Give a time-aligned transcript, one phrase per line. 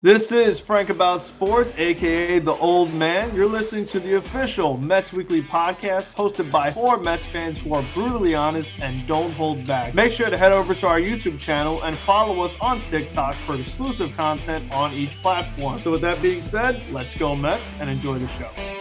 [0.00, 3.34] This is Frank About Sports, aka The Old Man.
[3.34, 7.82] You're listening to the official Mets Weekly podcast hosted by four Mets fans who are
[7.94, 9.96] brutally honest and don't hold back.
[9.96, 13.56] Make sure to head over to our YouTube channel and follow us on TikTok for
[13.56, 15.82] exclusive content on each platform.
[15.82, 18.77] So, with that being said, let's go Mets and enjoy the show.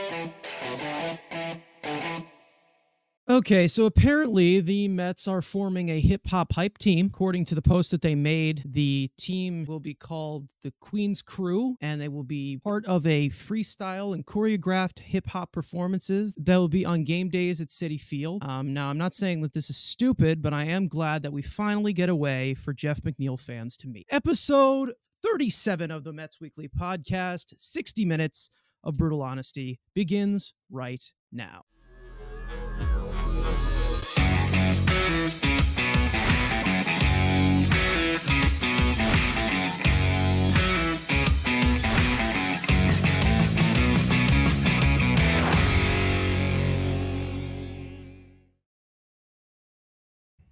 [3.38, 7.06] Okay, so apparently the Mets are forming a hip hop hype team.
[7.06, 11.76] According to the post that they made, the team will be called the Queen's Crew
[11.80, 16.68] and they will be part of a freestyle and choreographed hip hop performances that will
[16.68, 18.44] be on game days at Citi Field.
[18.44, 21.44] Um, now, I'm not saying that this is stupid, but I am glad that we
[21.44, 24.08] finally get a way for Jeff McNeil fans to meet.
[24.10, 28.50] Episode 37 of the Mets Weekly podcast, 60 minutes
[28.84, 31.66] of brutal honesty, begins right now.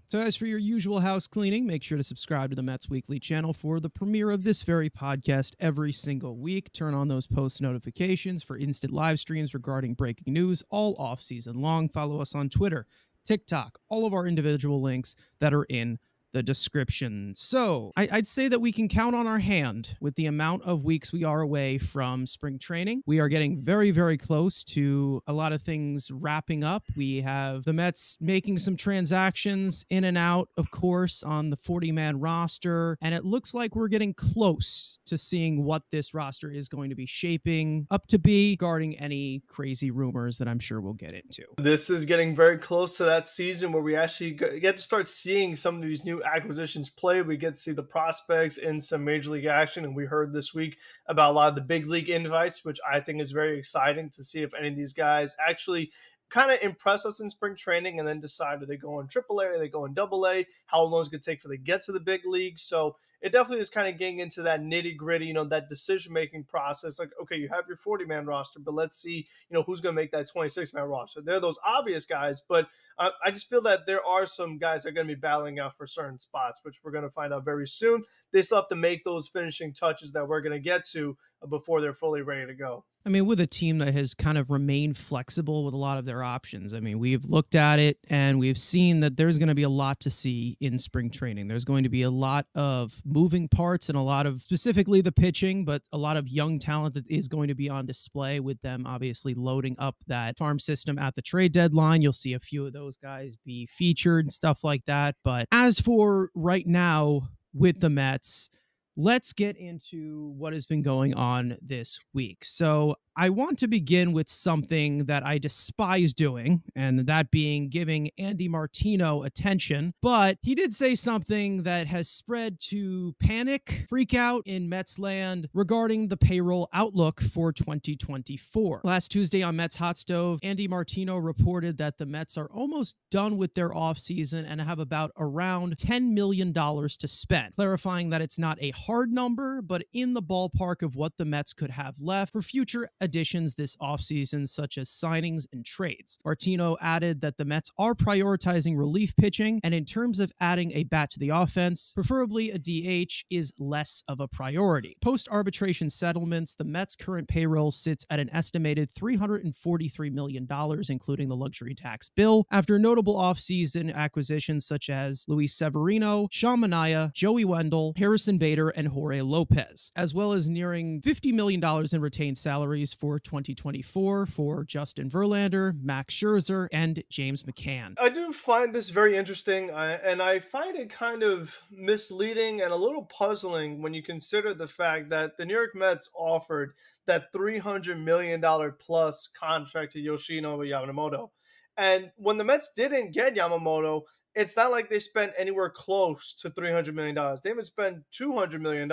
[0.07, 3.19] So, as for your usual house cleaning, make sure to subscribe to the Mets Weekly
[3.19, 6.71] channel for the premiere of this very podcast every single week.
[6.71, 11.59] Turn on those post notifications for instant live streams regarding breaking news all off season
[11.59, 11.89] long.
[11.89, 12.85] Follow us on Twitter,
[13.25, 15.97] TikTok, all of our individual links that are in
[16.35, 17.31] the description.
[17.33, 20.83] So I, would say that we can count on our hand with the amount of
[20.83, 23.03] weeks we are away from spring training.
[23.05, 26.83] We are getting very, very close to a lot of things wrapping up.
[26.97, 31.93] We have the Mets making some transactions in and out, of course, on the 40
[31.93, 32.97] man roster.
[33.01, 36.97] And it looks like we're getting close to seeing what this roster is going to
[36.97, 41.43] be shaping up to be regarding any crazy rumors that I'm sure we'll get into.
[41.57, 45.55] This is getting very close to that season where we actually get to start seeing
[45.55, 47.21] some of these new acquisitions play.
[47.21, 49.85] We get to see the prospects in some major league action.
[49.85, 52.99] And we heard this week about a lot of the big league invites, which I
[52.99, 55.91] think is very exciting to see if any of these guys actually
[56.29, 59.59] kind of impress us in spring training and then decide do they go in AAA,
[59.59, 61.99] they go in AA, how long it's going to take for they get to the
[61.99, 62.59] big league.
[62.59, 66.13] So it definitely is kind of getting into that nitty gritty, you know, that decision
[66.13, 66.99] making process.
[66.99, 69.95] Like, okay, you have your 40 man roster, but let's see, you know, who's going
[69.95, 71.21] to make that 26 man roster.
[71.21, 72.67] They're those obvious guys, but
[72.97, 75.59] uh, I just feel that there are some guys that are going to be battling
[75.59, 78.03] out for certain spots, which we're going to find out very soon.
[78.31, 81.17] They still have to make those finishing touches that we're going to get to
[81.49, 82.85] before they're fully ready to go.
[83.05, 86.05] I mean, with a team that has kind of remained flexible with a lot of
[86.05, 86.73] their options.
[86.73, 89.69] I mean, we've looked at it and we've seen that there's going to be a
[89.69, 91.47] lot to see in spring training.
[91.47, 95.11] There's going to be a lot of moving parts and a lot of specifically the
[95.11, 98.59] pitching, but a lot of young talent that is going to be on display with
[98.61, 102.01] them obviously loading up that farm system at the trade deadline.
[102.01, 105.15] You'll see a few of those guys be featured and stuff like that.
[105.23, 108.49] But as for right now with the Mets,
[108.97, 112.39] let's get into what has been going on this week.
[112.43, 118.09] So, I want to begin with something that I despise doing, and that being giving
[118.17, 119.93] Andy Martino attention.
[120.01, 125.47] But he did say something that has spread to panic, freak out in Mets land
[125.53, 128.81] regarding the payroll outlook for 2024.
[128.83, 133.37] Last Tuesday on Mets Hot Stove, Andy Martino reported that the Mets are almost done
[133.37, 138.57] with their offseason and have about around $10 million to spend, clarifying that it's not
[138.61, 142.41] a hard number, but in the ballpark of what the Mets could have left for
[142.41, 146.17] future additions this offseason, such as signings and trades.
[146.25, 150.83] Martino added that the Mets are prioritizing relief pitching, and in terms of adding a
[150.83, 154.97] bat to the offense, preferably a DH is less of a priority.
[155.01, 160.47] Post arbitration settlements, the Mets' current payroll sits at an estimated $343 million,
[160.89, 167.13] including the luxury tax bill, after notable offseason acquisitions such as Luis Severino, Sean Manaea,
[167.13, 171.63] Joey Wendle, Harrison Bader, and Jorge Lopez, as well as nearing $50 million
[171.93, 177.95] in retained salaries for 2024 for Justin Verlander, Max Scherzer, and James McCann.
[177.99, 182.71] I do find this very interesting, uh, and I find it kind of misleading and
[182.71, 186.73] a little puzzling when you consider the fact that the New York Mets offered
[187.07, 188.41] that $300 million
[188.79, 191.29] plus contract to Yoshinobu Yamamoto.
[191.77, 194.03] And when the Mets didn't get Yamamoto,
[194.33, 197.15] it's not like they spent anywhere close to $300 million.
[197.43, 198.89] They haven't spent $200 million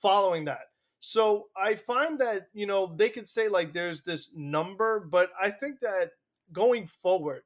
[0.00, 0.60] following that.
[1.00, 5.50] So I find that, you know, they could say like there's this number, but I
[5.50, 6.10] think that
[6.52, 7.42] going forward,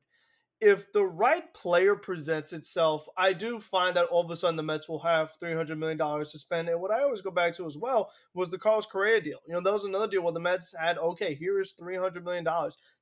[0.61, 4.63] if the right player presents itself, I do find that all of a sudden the
[4.63, 6.69] Mets will have $300 million to spend.
[6.69, 9.39] And what I always go back to as well was the Carlos Correa deal.
[9.49, 12.47] You know, that was another deal where the Mets had, okay, here is $300 million.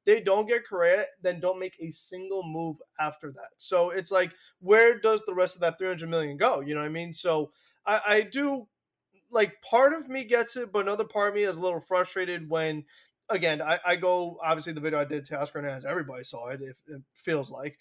[0.06, 3.50] They don't get Correa, then don't make a single move after that.
[3.56, 6.60] So it's like, where does the rest of that 300 million go?
[6.60, 7.12] You know what I mean?
[7.12, 7.50] So
[7.84, 8.68] I, I do
[9.30, 12.48] like part of me gets it, but another part of me is a little frustrated
[12.48, 12.84] when
[13.30, 16.76] again, I, I go obviously the video I did Teoscar Hernandez, everybody saw it, if
[16.86, 17.78] it feels like.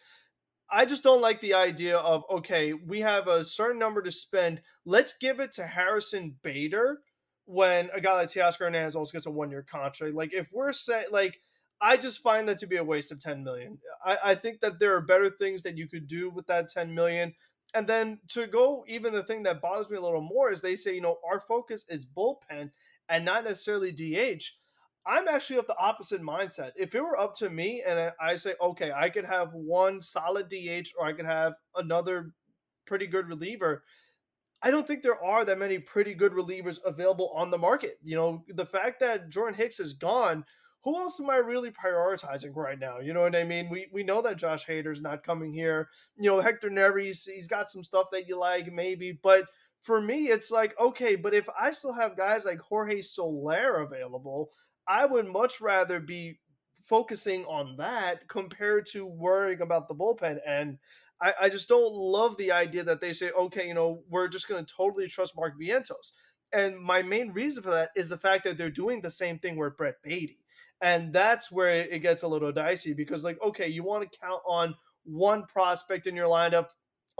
[0.70, 4.62] I just don't like the idea of okay, we have a certain number to spend.
[4.86, 7.00] Let's give it to Harrison Bader
[7.46, 10.14] when a guy like Teoscar Hernandez also gets a one year contract.
[10.14, 11.40] Like if we're saying like
[11.80, 13.78] I just find that to be a waste of 10 million.
[14.04, 16.94] I, I think that there are better things that you could do with that 10
[16.94, 17.34] million.
[17.78, 20.76] And then to go, even the thing that bothers me a little more is they
[20.76, 22.72] say, you know, our focus is bullpen
[23.08, 24.44] and not necessarily DH.
[25.06, 26.72] I'm actually of the opposite mindset.
[26.76, 30.50] If it were up to me and I say, okay, I could have one solid
[30.50, 32.32] DH or I could have another
[32.88, 33.84] pretty good reliever,
[34.64, 38.00] I don't think there are that many pretty good relievers available on the market.
[38.04, 40.46] You know, the fact that Jordan Hicks is gone,
[40.88, 43.00] who else am I really prioritizing right now?
[43.00, 43.70] You know what I mean?
[43.70, 45.90] We we know that Josh Hader's not coming here.
[46.18, 49.48] You know, Hector Neris, he's got some stuff that you like, maybe, but
[49.82, 54.50] for me, it's like, okay, but if I still have guys like Jorge Soler available,
[54.88, 56.40] I would much rather be
[56.84, 60.40] focusing on that compared to worrying about the bullpen.
[60.48, 60.78] And
[61.22, 64.48] I, I just don't love the idea that they say, okay, you know, we're just
[64.48, 66.14] going to totally trust Mark Vientos.
[66.54, 69.58] And my main reason for that is the fact that they're doing the same thing
[69.58, 70.40] with Brett Baty.
[70.82, 74.42] And that's where it gets a little dicey because, like, okay, you want to count
[74.48, 76.70] on one prospect in your lineup.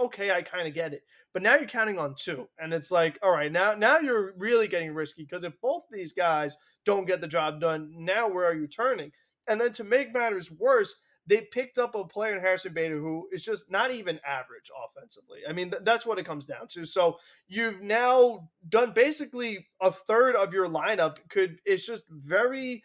[0.00, 1.02] Okay, I kind of get it.
[1.32, 2.48] But now you're counting on two.
[2.58, 6.12] And it's like, all right, now now you're really getting risky because if both these
[6.12, 9.10] guys don't get the job done, now where are you turning?
[9.48, 10.94] And then to make matters worse,
[11.28, 15.40] they picked up a player in Harrison Bader who is just not even average offensively.
[15.48, 16.86] I mean, th- that's what it comes down to.
[16.86, 17.18] So
[17.48, 21.18] you've now done basically a third of your lineup.
[21.28, 22.82] Could it's just very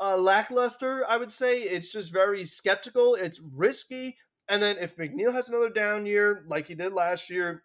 [0.00, 1.04] uh, lackluster.
[1.08, 3.14] I would say it's just very skeptical.
[3.14, 4.16] It's risky.
[4.48, 7.64] And then if McNeil has another down year like he did last year,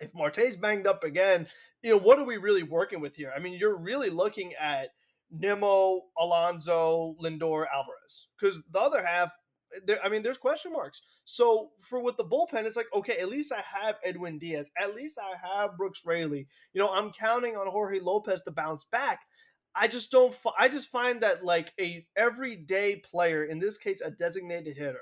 [0.00, 1.46] if Marte's banged up again,
[1.82, 3.32] you know what are we really working with here?
[3.34, 4.88] I mean, you're really looking at
[5.30, 8.28] Nimmo, Alonso, Lindor, Alvarez.
[8.38, 9.32] Because the other half,
[9.86, 11.02] there, I mean, there's question marks.
[11.24, 14.70] So for with the bullpen, it's like, okay, at least I have Edwin Diaz.
[14.78, 16.46] At least I have Brooks Raley.
[16.74, 19.20] You know, I'm counting on Jorge Lopez to bounce back.
[19.74, 20.34] I just don't.
[20.58, 24.98] I just find that like a everyday player, in this case, a designated hitter,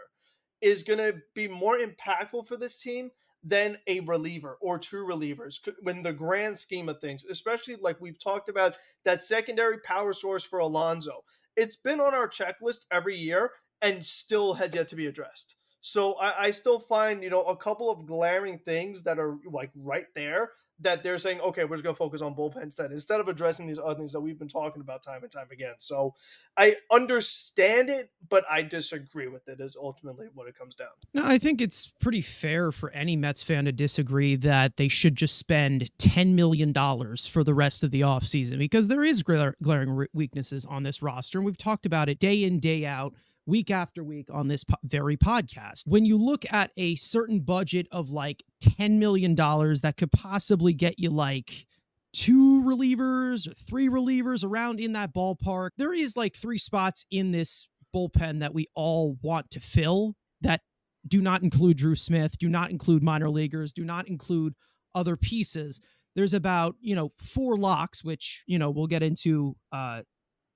[0.61, 3.11] is going to be more impactful for this team
[3.43, 8.23] than a reliever or two relievers when the grand scheme of things, especially like we've
[8.23, 8.75] talked about
[9.05, 11.25] that secondary power source for Alonso.
[11.57, 13.53] It's been on our checklist every year
[13.83, 15.57] and still has yet to be addressed.
[15.81, 19.71] So I, I, still find, you know, a couple of glaring things that are like
[19.75, 20.51] right there
[20.81, 23.79] that they're saying, okay, we're just gonna focus on bullpen instead, instead of addressing these
[23.79, 25.75] other things that we've been talking about time and time again.
[25.79, 26.15] So
[26.57, 30.89] I understand it, but I disagree with it is ultimately what it comes down.
[31.15, 35.17] No, I think it's pretty fair for any Mets fan to disagree that they should
[35.17, 36.73] just spend $10 million
[37.17, 41.39] for the rest of the offseason because there is glaring weaknesses on this roster.
[41.39, 43.15] And we've talked about it day in, day out
[43.51, 45.83] week after week on this po- very podcast.
[45.87, 50.99] When you look at a certain budget of like $10 million that could possibly get
[50.99, 51.67] you like
[52.13, 57.33] two relievers or three relievers around in that ballpark, there is like three spots in
[57.33, 60.61] this bullpen that we all want to fill that
[61.09, 64.55] do not include Drew Smith, do not include minor leaguers, do not include
[64.95, 65.81] other pieces.
[66.15, 70.03] There's about, you know, four locks, which, you know, we'll get into uh,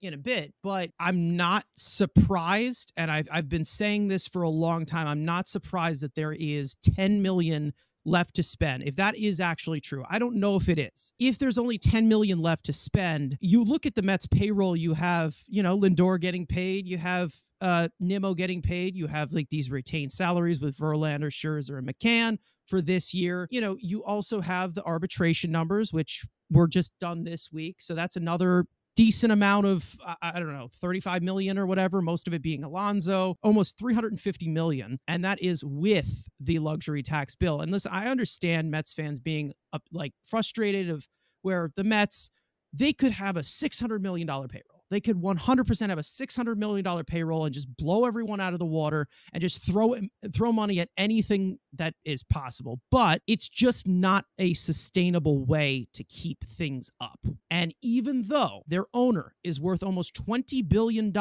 [0.05, 2.93] in a bit, but I'm not surprised.
[2.96, 5.06] And I've, I've been saying this for a long time.
[5.06, 7.73] I'm not surprised that there is 10 million
[8.05, 8.82] left to spend.
[8.84, 11.13] If that is actually true, I don't know if it is.
[11.19, 14.94] If there's only 10 million left to spend, you look at the Mets payroll, you
[14.94, 19.49] have, you know, Lindor getting paid, you have uh Nimmo getting paid, you have like
[19.49, 23.49] these retained salaries with Verlander, Scherzer, and McCann for this year.
[23.51, 27.77] You know, you also have the arbitration numbers, which were just done this week.
[27.79, 32.34] So that's another decent amount of I don't know 35 million or whatever most of
[32.34, 34.98] it being Alonso almost 350 million.
[35.08, 37.60] And that is with the luxury tax bill.
[37.60, 41.06] And listen I understand Mets fans being uh, like frustrated of
[41.43, 42.31] where the Mets
[42.72, 47.05] they could have a 600 million dollar payroll they could 100% have a $600 million
[47.05, 49.96] payroll and just blow everyone out of the water and just throw
[50.32, 52.81] throw money at anything that is possible.
[52.91, 57.20] But it's just not a sustainable way to keep things up.
[57.50, 61.12] And even though their owner is worth almost $20 billion,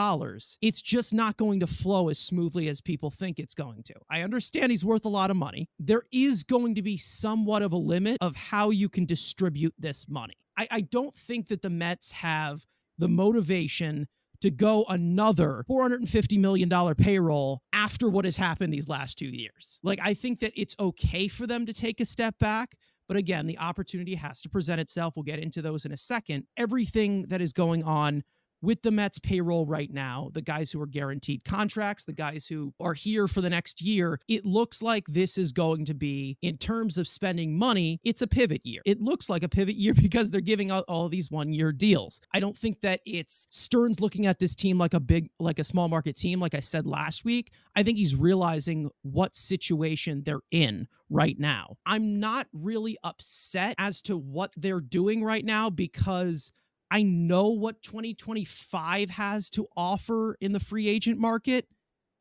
[0.61, 3.95] it's just not going to flow as smoothly as people think it's going to.
[4.09, 5.69] I understand he's worth a lot of money.
[5.79, 10.07] There is going to be somewhat of a limit of how you can distribute this
[10.07, 10.35] money.
[10.57, 12.65] I, I don't think that the Mets have
[12.97, 14.07] the motivation
[14.41, 19.79] to go another $450 million payroll after what has happened these last two years.
[19.83, 22.75] Like, I think that it's okay for them to take a step back,
[23.07, 25.15] But again, the opportunity has to present itself.
[25.15, 26.45] We'll get into those in a second.
[26.57, 28.23] Everything that is going on
[28.63, 32.73] with the Mets payroll right now, the guys who are guaranteed contracts, the guys who
[32.79, 36.57] are here for the next year, it looks like this is going to be, in
[36.57, 38.81] terms of spending money, it's a pivot year.
[38.85, 42.21] It looks like a pivot year because they're giving out all these one year deals.
[42.33, 45.63] I don't think that it's Stearns looking at this team like a big, like a
[45.65, 47.51] small market team, like I said last week.
[47.75, 51.75] I think he's realizing what situation they're in right now.
[51.85, 56.51] I'm not really upset as to what they're doing right now because
[56.91, 61.67] I know what 2025 has to offer in the free agent market,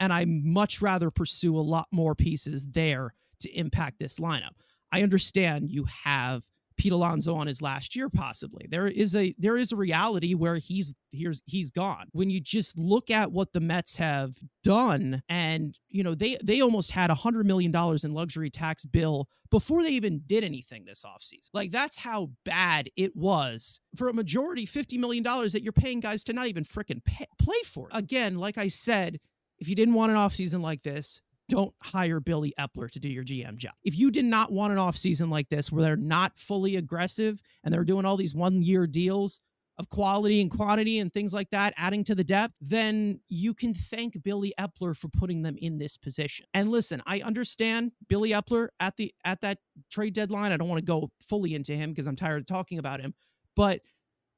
[0.00, 4.52] and I much rather pursue a lot more pieces there to impact this lineup.
[4.90, 6.44] I understand you have
[6.76, 8.66] Pete Alonso on his last year, possibly.
[8.68, 12.06] There is a there is a reality where he's here's he's gone.
[12.12, 16.60] When you just look at what the Mets have done, and you know, they they
[16.60, 20.84] almost had a hundred million dollars in luxury tax bill before they even did anything
[20.84, 21.50] this offseason.
[21.52, 26.24] Like that's how bad it was for a majority, $50 million that you're paying guys
[26.24, 27.04] to not even freaking
[27.38, 27.88] play for.
[27.92, 29.20] Again, like I said,
[29.58, 31.20] if you didn't want an offseason like this,
[31.52, 33.74] don't hire Billy Eppler to do your GM job.
[33.84, 37.72] If you did not want an offseason like this where they're not fully aggressive and
[37.72, 39.42] they're doing all these one year deals
[39.76, 43.74] of quality and quantity and things like that, adding to the depth, then you can
[43.74, 46.46] thank Billy Eppler for putting them in this position.
[46.54, 49.58] And listen, I understand Billy Eppler at the at that
[49.90, 50.52] trade deadline.
[50.52, 53.12] I don't want to go fully into him because I'm tired of talking about him,
[53.56, 53.80] but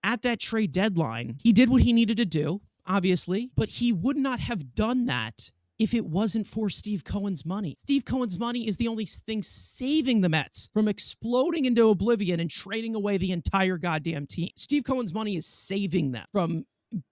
[0.02, 4.16] at that trade deadline, he did what he needed to do, obviously, but he would
[4.16, 7.75] not have done that if it wasn't for Steve Cohen's money.
[7.76, 12.50] Steve Cohen's money is the only thing saving the Mets from exploding into oblivion and
[12.50, 14.50] trading away the entire goddamn team.
[14.57, 16.64] Steve Cohen's money is saving them from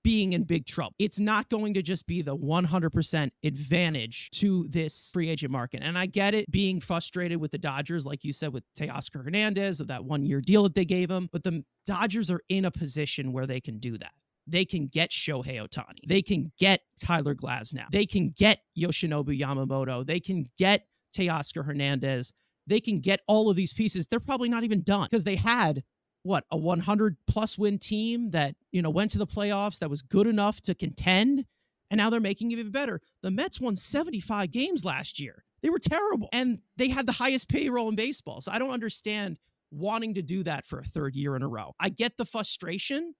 [0.05, 0.95] being in big trouble.
[0.99, 5.83] It's not going to just be the 100% advantage to this free agent market.
[5.83, 9.81] And I get it being frustrated with the Dodgers, like you said, with Teoscar Hernandez
[9.81, 11.29] of that one year deal that they gave him.
[11.33, 14.13] But the Dodgers are in a position where they can do that.
[14.47, 16.07] They can get Shohei Ohtani.
[16.07, 17.89] They can get Tyler Glasnow.
[17.91, 20.05] They can get Yoshinobu Yamamoto.
[20.05, 22.33] They can get Teoscar Hernandez.
[22.67, 24.07] They can get all of these pieces.
[24.07, 25.83] They're probably not even done because they had
[26.23, 30.03] what a 100 plus win team that you know went to the playoffs that was
[30.03, 31.45] good enough to contend
[31.91, 35.71] and now they're making it even better the mets won 75 games last year they
[35.71, 39.37] were terrible and they had the highest payroll in baseball so i don't understand
[39.73, 43.15] wanting to do that for a third year in a row i get the frustration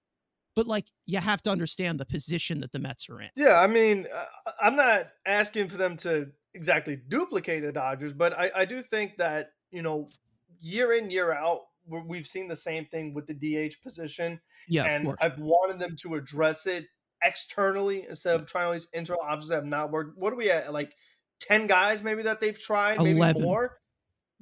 [0.55, 3.29] but like you have to understand the position that the Mets are in.
[3.35, 8.33] Yeah, I mean, uh, I'm not asking for them to exactly duplicate the Dodgers, but
[8.33, 10.07] I, I do think that you know,
[10.61, 11.61] year in year out,
[12.07, 14.39] we've seen the same thing with the DH position.
[14.69, 16.85] Yeah, and I've wanted them to address it
[17.23, 20.17] externally instead of trying all these internal options that have not worked.
[20.17, 20.71] What are we at?
[20.71, 20.93] Like
[21.41, 23.41] ten guys, maybe that they've tried, maybe 11.
[23.41, 23.77] more.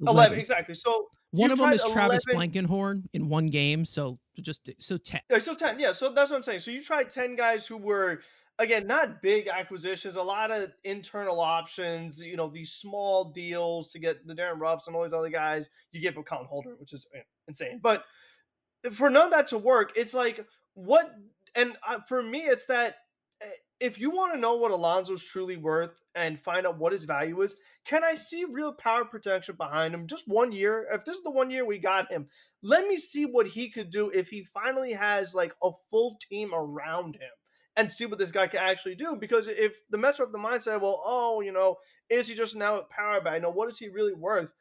[0.00, 0.16] 11.
[0.16, 0.74] 11 exactly.
[0.74, 1.92] So one of them is 11...
[1.92, 3.84] Travis Blankenhorn in one game.
[3.84, 5.20] So just so 10.
[5.40, 5.78] So 10.
[5.78, 5.92] Yeah.
[5.92, 6.60] So that's what I'm saying.
[6.60, 8.20] So you tried 10 guys who were,
[8.58, 13.98] again, not big acquisitions, a lot of internal options, you know, these small deals to
[13.98, 15.70] get the Darin Rufs and all these other guys.
[15.90, 17.06] You give a count holder, which is
[17.48, 17.80] insane.
[17.82, 18.04] But
[18.92, 21.14] for none of that to work, it's like, what?
[21.54, 22.96] And uh, for me, it's that
[23.82, 27.42] if you want to know what Alonso's truly worth and find out what his value
[27.42, 30.06] is, can I see real power protection behind him?
[30.06, 30.86] Just one year.
[30.92, 32.28] If this is the one year we got him,
[32.62, 36.54] let me see what he could do if he finally has like a full team
[36.54, 37.32] around him
[37.76, 39.16] and see what this guy can actually do.
[39.16, 41.76] Because if the Mets are of the mindset, well, oh, you know,
[42.08, 43.42] is he just now power back?
[43.42, 44.52] No, what is he really worth?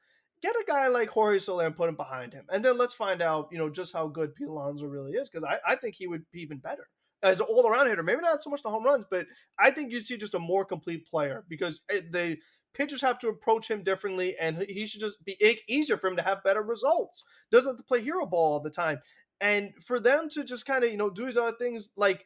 [0.42, 2.46] Get a guy like Jorge Soler and put him behind him.
[2.52, 5.30] And then let's find out, you know, just how good Pete Alonso really is.
[5.30, 6.88] Because I, I think he would be even better
[7.24, 8.04] as an all around hitter.
[8.04, 9.28] Maybe not so much the home runs, but
[9.60, 12.38] I think you see just a more complete player because eh, the
[12.74, 15.38] pitchers have to approach him differently, and he should just be
[15.68, 17.24] easier for him to have better results.
[17.52, 19.00] Doesn't have to play hero ball all the time,
[19.40, 22.26] and for them to just kind of you know do these other things like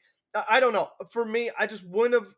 [0.49, 0.89] I don't know.
[1.11, 2.33] For me, I just wouldn't have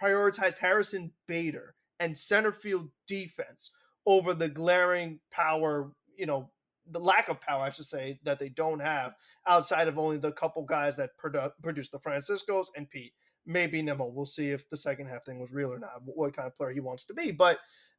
[0.00, 3.70] prioritized Harrison Bader and center field defense
[4.06, 6.50] over the glaring power, you know,
[6.90, 9.14] the lack of power, I should say, that they don't have
[9.46, 13.12] outside of only the couple guys that produ- produce the Franciscos and Pete.
[13.46, 14.06] Maybe Nimmo.
[14.06, 16.72] We'll see if the second half thing was real or not, what kind of player
[16.72, 17.30] he wants to be.
[17.30, 17.58] But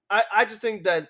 [0.09, 1.09] I, I just think that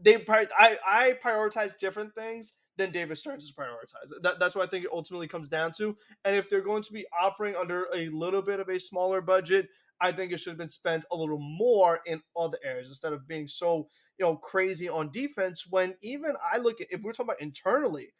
[0.00, 4.22] they I, I prioritize different things than David Stearns is prioritized.
[4.22, 5.96] That, that's what I think it ultimately comes down to.
[6.24, 9.68] And if they're going to be operating under a little bit of a smaller budget,
[10.00, 13.26] I think it should have been spent a little more in other areas instead of
[13.26, 13.88] being so
[14.18, 15.66] you know crazy on defense.
[15.68, 18.12] When even I look at if we're talking about internally,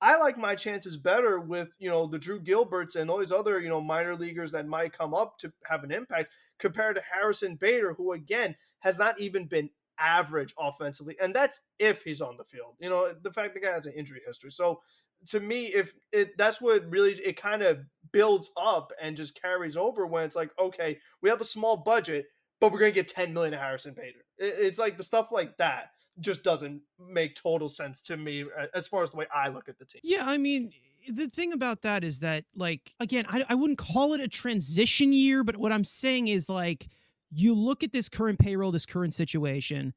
[0.00, 3.60] I like my chances better with you know the Drew Gilberts and all these other
[3.60, 7.56] you know minor leaguers that might come up to have an impact compared to Harrison
[7.56, 12.44] Bader, who again has not even been average offensively, and that's if he's on the
[12.44, 12.76] field.
[12.78, 14.50] You know, the fact the guy has an injury history.
[14.50, 14.80] So
[15.26, 17.78] to me, if it that's what really it kind of
[18.12, 22.26] builds up and just carries over when it's like, okay, we have a small budget,
[22.60, 24.24] but we're gonna get 10 million to Harrison Bader.
[24.38, 28.88] It's like the stuff like that just doesn't make total sense to me uh, as
[28.88, 30.00] far as the way I look at the team.
[30.04, 30.72] Yeah, I mean,
[31.08, 35.12] the thing about that is that, like, again, I, I wouldn't call it a transition
[35.12, 36.88] year, but what I'm saying is, like,
[37.30, 39.94] you look at this current payroll, this current situation,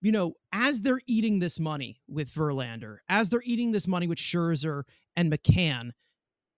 [0.00, 4.18] you know, as they're eating this money with Verlander, as they're eating this money with
[4.18, 4.84] Scherzer
[5.16, 5.90] and McCann,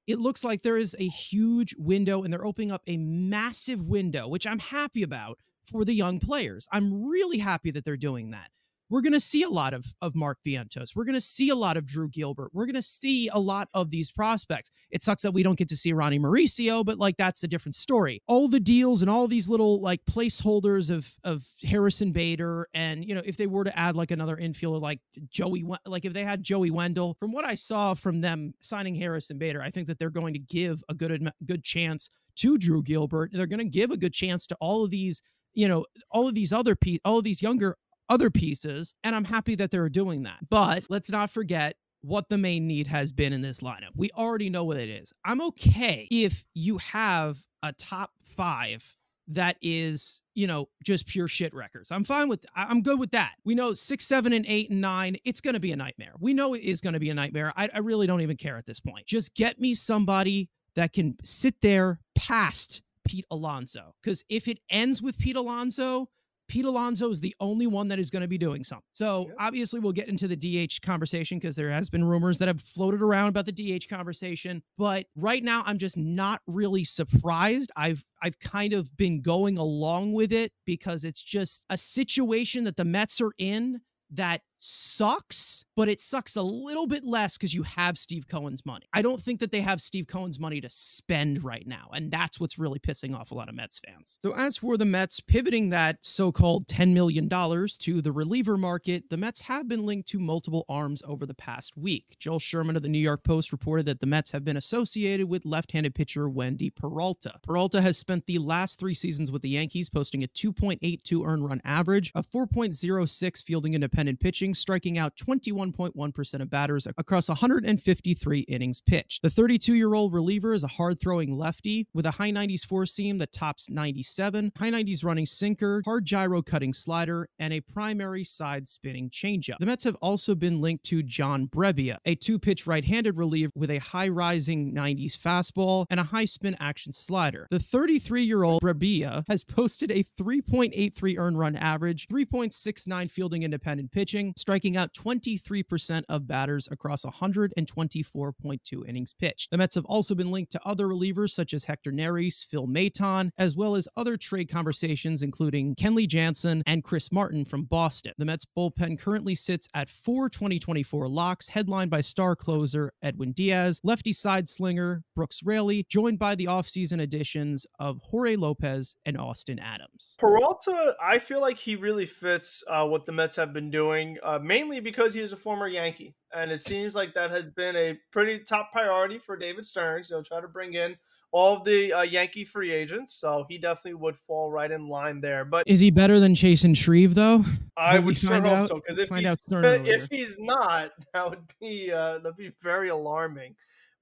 [0.07, 4.29] it looks like there is a huge window and they're opening up a massive window,
[4.29, 6.67] which I'm happy about for the young players.
[6.73, 8.51] I'm really happy that they're doing that
[8.93, 10.95] we're going to see a lot of, of Mark Vientos.
[10.95, 12.51] We're going to see a lot of Drew Gilbert.
[12.53, 14.71] We're going to see a lot of these prospects.
[14.91, 17.75] It sucks that we don't get to see Ronnie Mauricio, but like that's a different
[17.75, 18.21] story.
[18.27, 23.15] All the deals and all these little like placeholders of of Harrison Bader, and you
[23.15, 26.43] know if they were to add like another infielder like Joey, like if they had
[26.43, 30.11] Joey Wendle, from what I saw from them signing Harrison Bader, I think that they're
[30.11, 33.31] going to give a good good chance to Drew Gilbert.
[33.33, 35.23] They're going to give a good chance to all of these
[35.55, 37.77] you know all of these other people all of these younger
[38.09, 40.39] other pieces, and I'm happy that they're doing that.
[40.49, 43.91] But let's not forget what the main need has been in this lineup.
[43.95, 45.13] We already know what it is.
[45.25, 48.97] I'm okay if you have a top five
[49.29, 51.93] that is, you know, just pure shit records.
[51.93, 53.35] I'm fine with I'm good with that.
[53.45, 56.15] We know six, seven, and eight and nine, it's gonna be a nightmare.
[56.19, 57.53] We know it is gonna be a nightmare.
[57.57, 59.07] I, I really don't even care at this point.
[59.07, 63.95] Just get me somebody that can sit there past Pete Alonso.
[64.03, 66.09] Because if it ends with Pete Alonso,
[66.53, 68.85] Pete Alonso is the only one that is going to be doing something.
[68.93, 69.35] So yeah.
[69.39, 73.01] obviously, we'll get into the DH conversation because there has been rumors that have floated
[73.01, 74.63] around about the DH conversation.
[74.77, 77.73] But right now, I'm just not really surprised.
[77.75, 82.77] I've I've kind of been going along with it because it's just a situation that
[82.77, 83.81] the Mets are in
[84.11, 88.87] that sucks, but it sucks a little bit less because you have Steve Cohen's money.
[88.93, 91.91] I don't think that they have Steve Cohen's money to spend right now.
[91.93, 94.21] And that's what's really pissing off a lot of Mets fans.
[94.23, 99.11] So, as for the Mets pivoting that so called $10 million to the reliever market,
[99.11, 102.17] the Mets have been linked to multiple arms over the past week.
[102.21, 105.45] Joel Sherman of the New York Post reported that the Mets have been associated with
[105.45, 107.35] left handed pitcher Wandy Peralta.
[107.43, 111.61] Peralta has spent the last three seasons with the Yankees, posting a 2.82 earned run
[111.65, 119.23] average, a 4.06 fielding independent pitching striking out 21.1% of batters across 153 innings pitched.
[119.23, 122.87] The 32 year old reliever is a hard throwing lefty with a high 90s four
[122.87, 128.25] seam that tops 97, high 90s running sinker, hard gyro cutting slider, and a primary
[128.25, 129.59] side spinning changeup.
[129.59, 133.53] The Mets have also been linked to John Brebbia, a two pitch right handed reliever
[133.55, 137.47] with a high rising 90s fastball and a high spin action slider.
[137.51, 143.93] The 33 year old Brebbia has posted a 3.83 earned run average, 3.69 fielding independent
[143.93, 149.53] pitching, striking out 23% of batters across 124.2 innings pitched.
[149.53, 153.31] The Mets have also been linked to other relievers such as Hector Neris, Phil Maton,
[153.39, 158.15] as well as other trade conversations, including Kenley Jansen and Chris Martin from Boston.
[158.19, 163.81] The Mets bullpen currently sits at four 2024 locks, headlined by star closer Edwin Diaz,
[163.85, 169.61] lefty side slinger Brooks Raley, joined by the offseason additions of Jorge Lopez and Austin
[169.61, 170.17] Adams.
[170.19, 174.19] Peralta, I feel like he really fits uh, what the Mets have been doing.
[174.23, 177.75] Uh, mainly because he is a former Yankee, and it seems like that has been
[177.77, 180.09] a pretty top priority for David Stearns.
[180.09, 180.97] He'll try to bring in
[181.33, 185.21] all of the uh, Yankee free agents, so he definitely would fall right in line
[185.21, 185.45] there.
[185.45, 187.45] But is he better than Chasen Shreve though?
[187.77, 188.69] I would sure hope out?
[188.69, 193.57] so because if he's if he's not, that would be uh, that'd be very alarming.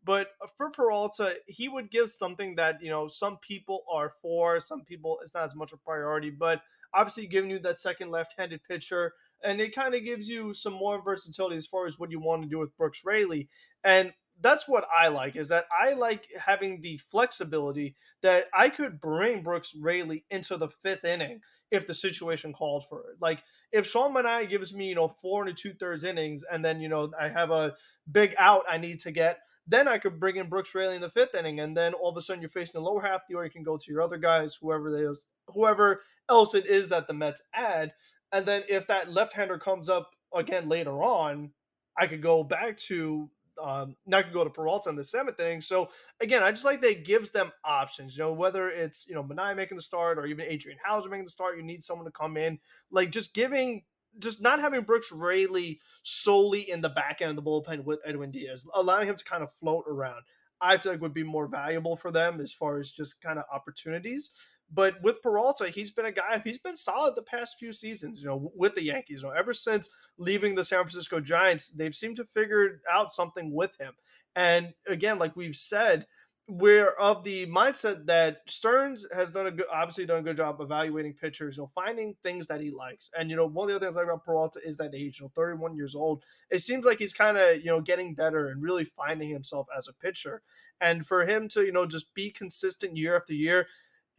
[0.04, 4.82] But for Peralta, he would give something that you know some people are for, some
[4.82, 6.30] people it's not as much a priority.
[6.30, 10.74] But obviously, giving you that second left-handed pitcher and it kind of gives you some
[10.74, 13.48] more versatility as far as what you want to do with Brooks Raley.
[13.84, 19.00] And that's what I like is that I like having the flexibility that I could
[19.00, 23.16] bring Brooks Raley into the fifth inning if the situation called for it.
[23.20, 26.80] Like if Sean Manaea gives me, you know, four and two thirds innings, and then
[26.80, 27.74] you know I have a
[28.10, 31.10] big out I need to get, then I could bring in Brooks Raley in the
[31.10, 33.44] fifth inning, and then all of a sudden you're facing the lower half order.
[33.44, 37.06] You can go to your other guys, whoever they is, whoever else it is that
[37.06, 37.92] the Mets add,
[38.32, 41.50] and then if that left hander comes up again later on,
[41.96, 43.30] I could go back to
[43.62, 45.60] um, I could go to Peralta in the seventh inning.
[45.60, 45.90] So
[46.20, 48.16] again, I just like that gives them options.
[48.16, 51.26] You know, whether it's you know Manaea making the start or even Adrian Houser making
[51.26, 52.58] the start, you need someone to come in.
[52.90, 53.82] Like just giving,
[54.18, 58.30] just not having Brooks Raley solely in the back end of the bullpen with Edwin
[58.30, 60.22] Diaz, allowing him to kind of float around.
[60.60, 63.46] I feel like would be more valuable for them as far as just kind of
[63.52, 64.30] opportunities.
[64.72, 68.28] But with Peralta, he's been a guy, he's been solid the past few seasons, you
[68.28, 69.22] know, with the Yankees.
[69.22, 73.52] You know, ever since leaving the San Francisco Giants, they've seemed to figure out something
[73.52, 73.94] with him.
[74.36, 76.06] And again, like we've said,
[76.50, 80.60] we're of the mindset that Stearns has done a good, obviously done a good job
[80.60, 83.08] evaluating pitchers, you know, finding things that he likes.
[83.16, 85.20] And you know, one of the other things I like about Peralta is that age,
[85.20, 86.24] you know, 31 years old.
[86.50, 89.86] It seems like he's kind of, you know, getting better and really finding himself as
[89.86, 90.42] a pitcher.
[90.80, 93.68] And for him to, you know, just be consistent year after year,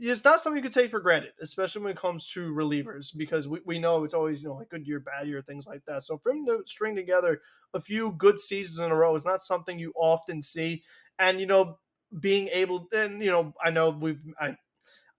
[0.02, 3.48] it's not something you could take for granted, especially when it comes to relievers, because
[3.48, 6.04] we, we know it's always, you know, like good year, bad year, things like that.
[6.04, 7.42] So for him to string together
[7.74, 10.84] a few good seasons in a row is not something you often see.
[11.20, 11.80] And, you know,
[12.20, 14.58] being able and you know i know we've I,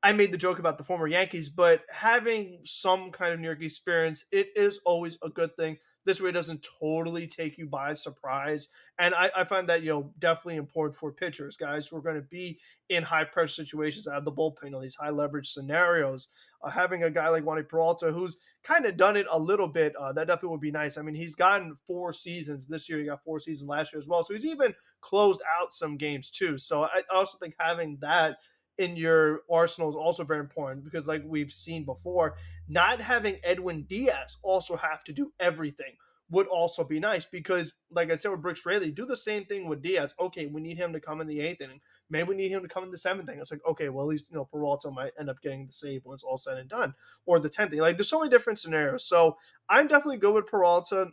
[0.02, 3.62] I made the joke about the former Yankees, but having some kind of New York
[3.62, 5.78] experience, it is always a good thing.
[6.04, 8.68] This way, it doesn't totally take you by surprise.
[8.98, 12.16] And I, I find that, you know, definitely important for pitchers, guys who are going
[12.16, 16.28] to be in high pressure situations out of the bullpen, know, these high leverage scenarios.
[16.64, 19.94] Uh, having a guy like Wandy Peralta who's kind of done it a little bit,
[19.96, 20.96] uh, that definitely would be nice.
[20.96, 22.98] I mean, he's gotten four seasons this year.
[22.98, 24.22] He got four seasons last year as well.
[24.22, 26.56] So he's even closed out some games too.
[26.56, 28.36] So I also think having that
[28.78, 32.36] in your arsenal is also very important because, like we've seen before,
[32.72, 35.96] not having Edwin Diaz also have to do everything
[36.32, 39.68] would also be nice because, like I said with Brooks Raley, do the same thing
[39.68, 40.14] with Diaz.
[40.18, 41.80] Okay, we need him to come in the eighth inning.
[42.08, 43.42] Maybe we need him to come in the seventh inning.
[43.42, 46.00] It's like, okay, well, at least, you know, Peralta might end up getting the save
[46.04, 46.94] when it's all said and done,
[47.26, 47.80] or the 10th inning.
[47.80, 49.04] Like, there's so many different scenarios.
[49.06, 49.36] So
[49.68, 51.08] I'm definitely good with Peralta.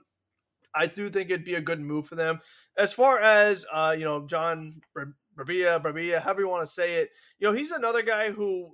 [0.74, 2.40] I do think it'd be a good move for them.
[2.78, 7.10] As far as, uh, you know, John Brebbia, Brebbia, however you want to say it.
[7.40, 8.70] You know, he's another guy who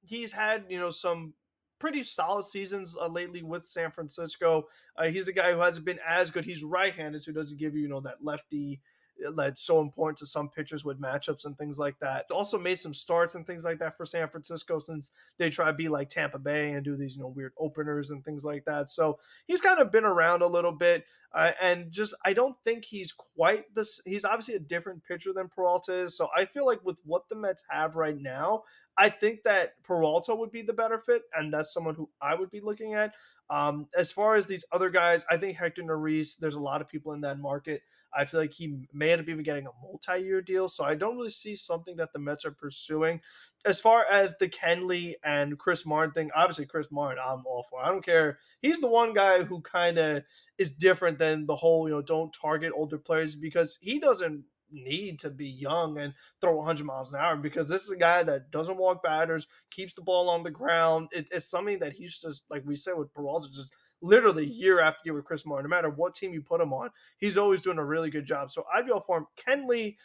[0.00, 1.34] he's had, you know, some
[1.80, 4.68] pretty solid seasons uh, lately with San Francisco.
[4.96, 6.44] Uh, he's a guy who hasn't been as good.
[6.44, 8.80] He's right-handed, so doesn't give you, you know, that lefty
[9.34, 12.26] that's so important to some pitchers with matchups and things like that.
[12.30, 15.72] Also made some starts and things like that for San Francisco since they try to
[15.72, 18.88] be like Tampa Bay and do these you know weird openers and things like that.
[18.88, 21.04] So he's kind of been around a little bit,
[21.34, 24.00] uh, and just I don't think he's quite this.
[24.04, 26.16] He's obviously a different pitcher than Peralta is.
[26.16, 28.62] So I feel like with what the Mets have right now,
[28.96, 32.50] I think that Peralta would be the better fit, and that's someone who I would
[32.50, 33.14] be looking at.
[33.50, 36.88] Um, as far as these other guys, I think Hector Neris, there's a lot of
[36.88, 37.82] people in that market
[38.16, 40.68] I feel like he may end up even getting a multi-year deal.
[40.68, 43.20] So I don't really see something that the Mets are pursuing.
[43.64, 47.82] As far as the Kenley and Chris Martin thing, obviously Chris Martin, I'm all for.
[47.82, 48.38] I don't care.
[48.62, 50.24] He's the one guy who kind of
[50.58, 55.18] is different than the whole, you know, don't target older players because he doesn't need
[55.18, 58.50] to be young and throw 100 miles an hour because this is a guy that
[58.50, 61.08] doesn't walk batters, keeps the ball on the ground.
[61.12, 64.60] It, it's something that he's just, like we said with Peralta, just literally mm-hmm.
[64.60, 65.68] year after year with Chris Martin.
[65.68, 68.50] No matter what team you put him on, he's always doing a really good job.
[68.50, 69.26] So I'd be all for him.
[69.36, 69.96] Kenley,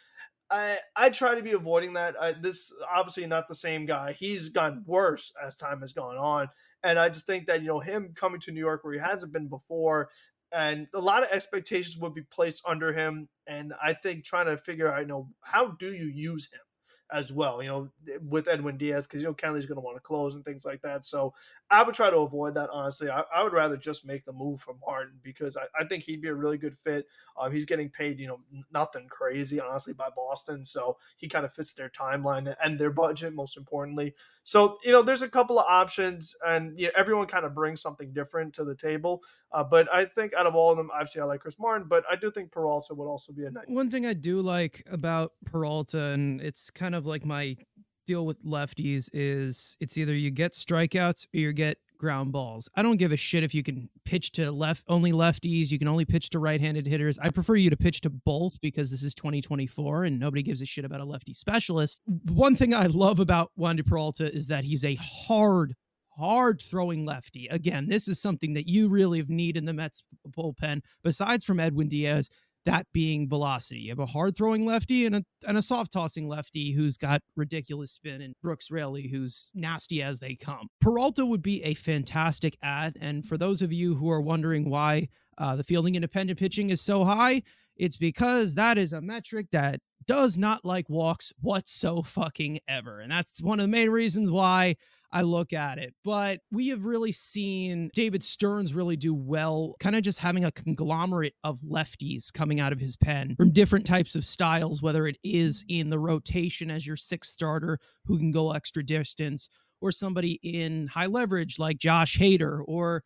[0.50, 2.16] I I try to be avoiding that.
[2.20, 4.14] I, this obviously not the same guy.
[4.14, 4.92] He's gotten mm-hmm.
[4.92, 6.50] worse as time has gone on,
[6.84, 9.34] and I just think that you know him coming to New York where he hasn't
[9.34, 10.10] been before,
[10.52, 13.28] and a lot of expectations would be placed under him.
[13.48, 16.62] And I think trying to figure out, you know, how do you use him?
[17.12, 17.90] As well, you know,
[18.28, 20.82] with Edwin Diaz, because, you know, Kenley's going to want to close and things like
[20.82, 21.06] that.
[21.06, 21.34] So
[21.70, 23.10] I would try to avoid that, honestly.
[23.10, 26.22] I, I would rather just make the move for Martin because I, I think he'd
[26.22, 27.08] be a really good fit.
[27.40, 28.40] Um, he's getting paid, you know,
[28.74, 30.66] nothing crazy, honestly, by Boston.
[30.66, 34.16] So he kind of fits their timeline and their budget, most importantly.
[34.44, 37.82] So, you know, there's a couple of options, and you know, everyone kind of brings
[37.82, 39.24] something different to the table.
[39.52, 42.04] Uh, but I think out of all of them, obviously, I like Chris Martin, but
[42.10, 43.66] I do think Peralta would also be a nice.
[43.68, 47.58] One thing I do like about Peralta, and it's kind of like my
[48.06, 52.70] deal with lefties, is it's either you get strikeouts or you get ground balls.
[52.76, 55.88] I don't give a shit if you can pitch to left only lefties, you can
[55.88, 57.18] only pitch to right-handed hitters.
[57.20, 60.66] I prefer you to pitch to both because this is 2024 and nobody gives a
[60.66, 62.02] shit about a lefty specialist.
[62.06, 65.74] One thing I love about Wandy Peralta is that he's a hard
[66.18, 67.48] hard throwing lefty.
[67.48, 71.90] Again, this is something that you really need in the Mets bullpen besides from Edwin
[71.90, 72.30] Diaz
[72.66, 73.82] that being velocity.
[73.82, 77.22] You have a hard throwing lefty and a, and a soft tossing lefty who's got
[77.36, 80.68] ridiculous spin, and Brooks Raley, who's nasty as they come.
[80.82, 82.98] Peralta would be a fantastic ad.
[83.00, 86.82] And for those of you who are wondering why uh, the fielding independent pitching is
[86.82, 87.44] so high,
[87.78, 93.00] it's because that is a metric that does not like walks whatso fucking ever.
[93.00, 94.76] And that's one of the main reasons why
[95.16, 95.94] I look at it.
[96.04, 100.52] But we have really seen David Stearns really do well, kind of just having a
[100.52, 105.18] conglomerate of lefties coming out of his pen from different types of styles, whether it
[105.24, 109.48] is in the rotation as your sixth starter who can go extra distance,
[109.80, 113.02] or somebody in high leverage like Josh Hader, or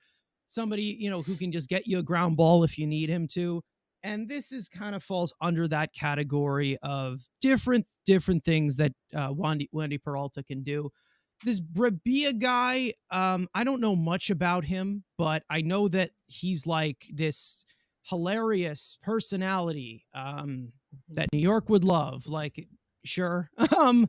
[0.48, 3.28] somebody, you know, who can just get you a ground ball if you need him
[3.34, 3.62] to
[4.02, 9.30] and this is kind of falls under that category of different different things that uh,
[9.30, 10.89] Wandy, Wandy Peralta can do.
[11.43, 16.67] This Brebbia guy, um, I don't know much about him, but I know that he's
[16.67, 17.65] like this
[18.04, 21.13] hilarious personality um, mm-hmm.
[21.13, 22.28] that New York would love.
[22.28, 22.67] Like,
[23.06, 23.49] sure.
[23.78, 24.08] um,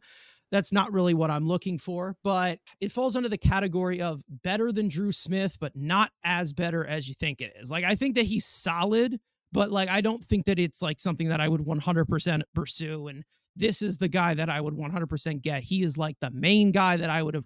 [0.51, 4.73] that's not really what I'm looking for, but it falls under the category of better
[4.73, 7.71] than Drew Smith, but not as better as you think it is.
[7.71, 9.21] Like, I think that he's solid,
[9.53, 13.07] but like, I don't think that it's like something that I would 100% pursue.
[13.07, 13.25] And
[13.57, 15.63] this is the guy that I would 100% get.
[15.63, 17.45] He is like the main guy that I would have,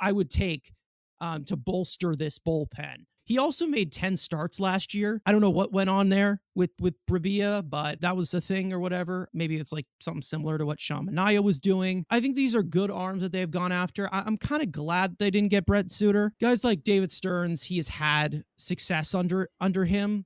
[0.00, 0.72] I would take
[1.20, 3.04] um, to bolster this bullpen.
[3.26, 5.20] He also made 10 starts last year.
[5.26, 8.72] I don't know what went on there with with Brebbia, but that was the thing
[8.72, 9.28] or whatever.
[9.34, 12.06] Maybe it's like something similar to what Sean Manaea was doing.
[12.08, 14.08] I think these are good arms that they've gone after.
[14.14, 16.34] I- am kind of glad they didn't get Brent Suter.
[16.40, 20.24] Guys like David Stearns, he has had success under under him,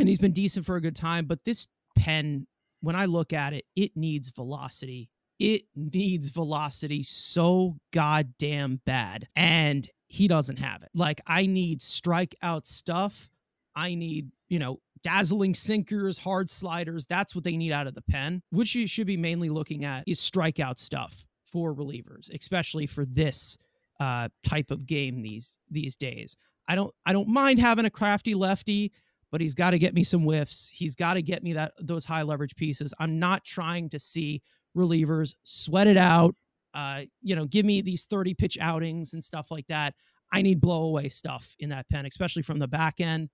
[0.00, 1.26] and he's been decent for a good time.
[1.26, 2.48] But this pen,
[2.80, 9.28] when I look at it, it needs velocity it needs velocity so goddamn bad.
[9.36, 10.88] And he doesn't have it.
[10.94, 13.28] Like I need strikeout stuff.
[13.76, 17.06] I need, you know, dazzling sinkers, hard sliders.
[17.06, 18.42] That's what they need out of the pen.
[18.50, 23.56] Which you should be mainly looking at is strikeout stuff for relievers, especially for this
[24.00, 26.36] uh, type of game these these days.
[26.66, 28.92] I don't I don't mind having a crafty lefty,
[29.30, 30.70] but he's got to get me some whiffs.
[30.72, 32.94] He's got to get me that those high leverage pieces.
[32.98, 34.42] I'm not trying to see
[34.76, 36.34] relievers sweat it out
[36.74, 39.94] uh, you know, give me these 30 pitch outings and stuff like that.
[40.32, 43.30] I need blow away stuff in that pen, especially from the back end.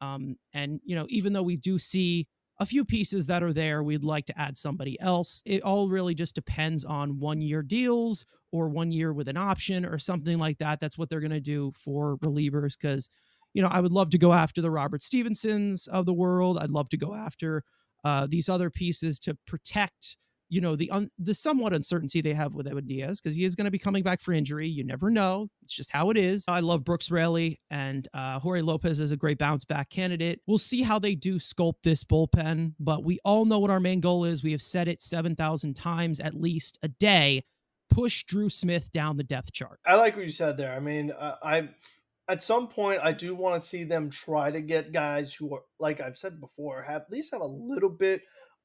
[0.00, 2.26] Um, and, you know, even though we do see
[2.60, 5.42] a few pieces that are there, we'd like to add somebody else.
[5.44, 9.84] It all really just depends on one year deals or one year with an option
[9.84, 10.78] or something like that.
[10.80, 13.10] That's what they're going to do for relievers because,
[13.56, 16.58] you know, I would love to go after the Robert Stephensons of the world.
[16.58, 17.64] I'd love to go after
[18.04, 22.52] uh, these other pieces to protect you know the un, the somewhat uncertainty they have
[22.54, 24.68] with Edwin Diaz because he is going to be coming back for injury.
[24.68, 26.44] You never know; it's just how it is.
[26.46, 30.40] I love Brooks Raley and uh, Jorge Lopez is a great bounce back candidate.
[30.46, 34.00] We'll see how they do sculpt this bullpen, but we all know what our main
[34.00, 34.44] goal is.
[34.44, 37.42] We have said it seven thousand times at least a day.
[37.88, 39.80] Push Drew Smith down the depth chart.
[39.86, 40.72] I like what you said there.
[40.72, 41.70] I mean, uh, I
[42.28, 45.62] at some point I do want to see them try to get guys who are
[45.78, 48.22] like I've said before, have at least have a little bit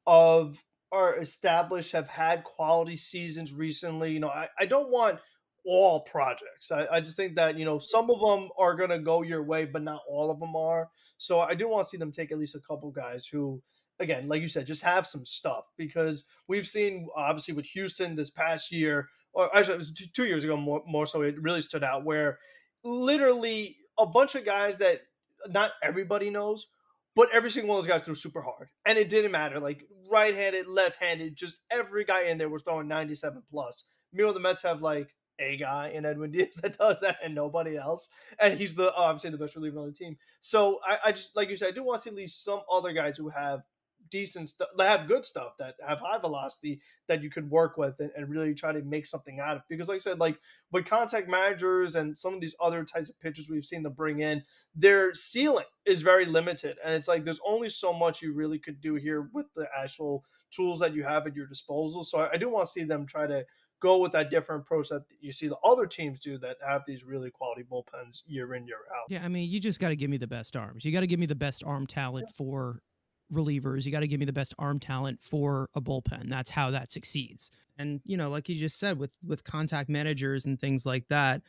[0.08, 0.58] of
[0.92, 4.12] are established, have had quality seasons recently.
[4.12, 5.20] You know, I, I don't want
[5.66, 6.72] all projects.
[6.72, 9.44] I, I just think that, you know, some of them are going to go your
[9.44, 10.90] way, but not all of them are.
[11.18, 13.62] So I do want to see them take at least a couple guys who,
[14.00, 18.32] again, like you said, just have some stuff because we've seen, obviously, with Houston this
[18.32, 21.84] past year, or actually, it was two years ago more, more so, it really stood
[21.84, 22.40] out where
[22.84, 25.02] literally a bunch of guys that
[25.48, 26.68] not everybody knows
[27.16, 29.60] but every single one of those guys threw super hard, and it didn't matter.
[29.60, 33.84] Like right-handed, left-handed, just every guy in there was throwing 97 plus.
[34.14, 37.78] Meanwhile, the Mets have like a guy in Edwin Diaz that does that, and nobody
[37.78, 40.18] else, and he's the obviously the best reliever on the team.
[40.40, 42.62] So I, I just like you said, I do want to see at least some
[42.72, 43.62] other guys who have
[44.12, 47.96] decent stuff that have good stuff that have high velocity that you could work with
[48.00, 50.38] and, and, really try to make something out of because like i said like
[50.72, 54.20] with contact managers and some of these other types of pitchers we've seen them bring
[54.20, 54.44] in
[54.76, 58.80] their ceiling is very limited and it's like there's only so much you really could
[58.82, 62.38] do here with the actual tools that you have at your disposal so i, I
[62.38, 63.46] do want to see them try to
[63.82, 67.04] go with that different approach that you see the other teams do that have these
[67.04, 69.06] really quality bullpens year in year out.
[69.10, 70.86] Yeah, I mean, you just got to give me the best arms.
[70.86, 72.34] You got to give me the best arm talent yeah.
[72.38, 72.82] for
[73.32, 73.86] relievers.
[73.86, 76.30] You got to give me the best arm talent for a bullpen.
[76.30, 77.52] That's how that succeeds.
[77.78, 81.42] And you know, like you just said, with with contact managers and things like that,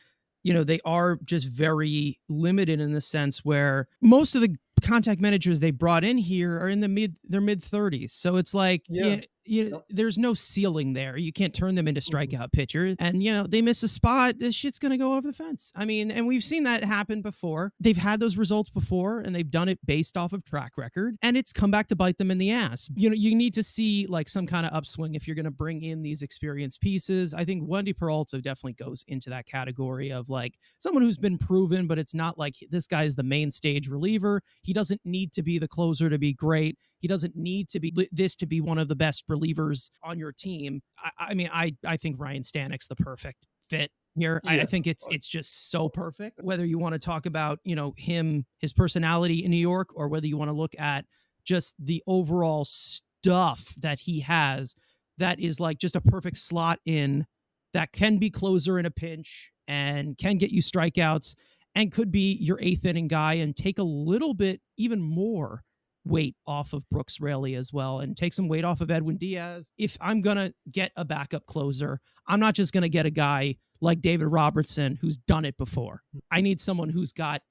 [0.43, 5.21] you know, they are just very limited in the sense where most of the contact
[5.21, 8.11] managers they brought in here are in the mid their mid 30s.
[8.11, 11.17] So it's like yeah you know, there's no ceiling there.
[11.17, 12.95] You can't turn them into strikeout pitchers.
[12.99, 15.71] And, you know, they miss a spot, this shit's going to go over the fence.
[15.75, 17.71] I mean, and we've seen that happen before.
[17.79, 21.35] They've had those results before and they've done it based off of track record and
[21.35, 22.89] it's come back to bite them in the ass.
[22.95, 25.51] You know, you need to see like some kind of upswing if you're going to
[25.51, 27.33] bring in these experienced pieces.
[27.33, 31.87] I think Wandy Peralta definitely goes into that category of like someone who's been proven,
[31.87, 34.41] but it's not like this guy is the main stage reliever.
[34.61, 36.77] He doesn't need to be the closer to be great.
[36.99, 40.31] He doesn't need to be this to be one of the best relievers on your
[40.31, 40.81] team.
[40.97, 44.41] I, I mean, I I think Ryne Stanek's the perfect fit here.
[44.43, 44.51] Yeah.
[44.51, 46.41] I, I, think it's it's just so perfect.
[46.41, 50.07] Whether you want to talk about you know him, his personality in New York, or
[50.07, 51.05] whether you want to look at
[51.45, 54.75] just the overall stuff that he has,
[55.17, 57.25] that is like just a perfect slot in
[57.73, 61.35] that can be closer in a pinch and can get you strikeouts
[61.75, 65.63] and could be your eighth inning guy and take a little bit even more
[66.05, 69.71] weight off of Brooks Raley as well and take some weight off of Edwin Diaz.
[69.77, 73.11] If I'm going to get a backup closer, I'm not just going to get a
[73.11, 76.01] guy like David Robertson, who's done it before.
[76.31, 77.41] I need someone who's got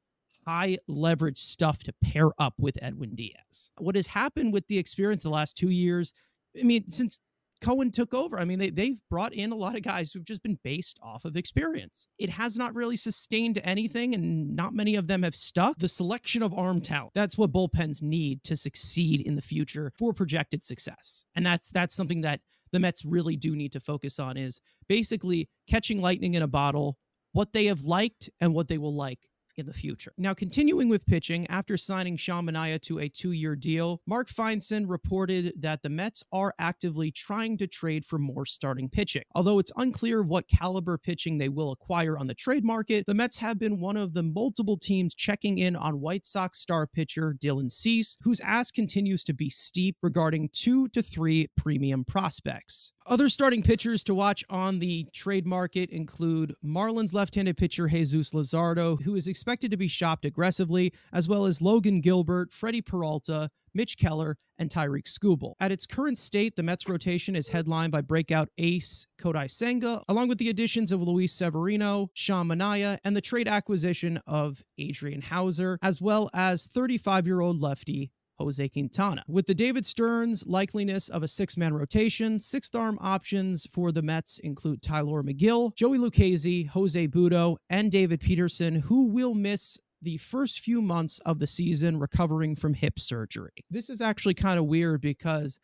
[0.47, 3.71] high leverage stuff to pair up with Edwin Diaz.
[3.79, 6.13] What has happened with the experience the last two years?
[6.59, 7.21] I mean, since
[7.63, 8.39] Cohen took over.
[8.39, 11.25] I mean, they, they've brought in a lot of guys who've just been based off
[11.25, 12.09] of experience.
[12.19, 15.79] It has not really sustained anything, and not many of them have stuck.
[15.79, 20.13] The selection of arm talent, that's what bullpens need to succeed in the future for
[20.13, 21.25] projected success.
[21.37, 22.41] And that's that's something that
[22.73, 26.99] the Mets really do need to focus on is basically catching lightning in a bottle,
[27.33, 29.21] what they have liked and what they will like
[29.57, 30.13] in the future.
[30.17, 34.85] Now, continuing with pitching, after signing Sean Manaea to a two year deal, Mark Feinsand
[34.89, 39.25] reported that the Mets are actively trying to trade for more starting pitching.
[39.35, 43.39] Although it's unclear what caliber pitching they will acquire on the trade market, the Mets
[43.39, 47.71] have been one of the multiple teams checking in on White Sox star pitcher Dylan
[47.71, 52.93] Cease, whose ask continues to be steep regarding two to three premium prospects.
[53.07, 58.33] Other starting pitchers to watch on the trade market include Marlins left handed pitcher Jesus
[58.33, 63.99] Luzardo, who is to be shopped aggressively, as well as Logan Gilbert, Freddie Peralta, Mitch
[63.99, 65.55] Keller, and Tarik Skubal.
[65.61, 70.29] At its current state, the Mets rotation is headlined by breakout ace Kodai Senga, along
[70.29, 75.79] with the additions of Luis Severino, Sean Manaea, and the trade acquisition of Adrian Houser,
[75.83, 78.11] as well as 35 year old lefty
[78.43, 79.25] Jose Quintana.
[79.29, 84.03] With the David Stearns likeliness of a six man rotation, sixth arm options for the
[84.03, 90.17] Mets include Tylor Megill, Joey Lucchesi, Jose Butto, and David Peterson, who will miss the
[90.17, 93.65] first few months of the season recovering from hip surgery.
[93.71, 95.61] This is actually kind of weird because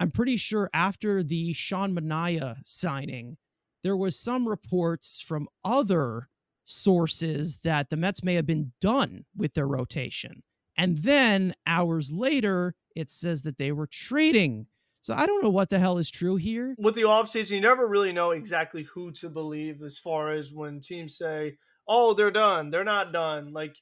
[0.00, 3.36] I'm pretty sure after the Sean Manaea signing,
[3.84, 6.28] there was some reports from other
[6.64, 10.42] sources that the Mets may have been done with their rotation.
[10.76, 14.66] And then hours later, it says that they were trading.
[15.00, 16.74] So I don't know what the hell is true here.
[16.78, 20.80] With the offseason, you never really know exactly who to believe as far as when
[20.80, 21.56] teams say,
[21.88, 22.70] oh, they're done.
[22.70, 23.52] They're not done.
[23.52, 23.76] Like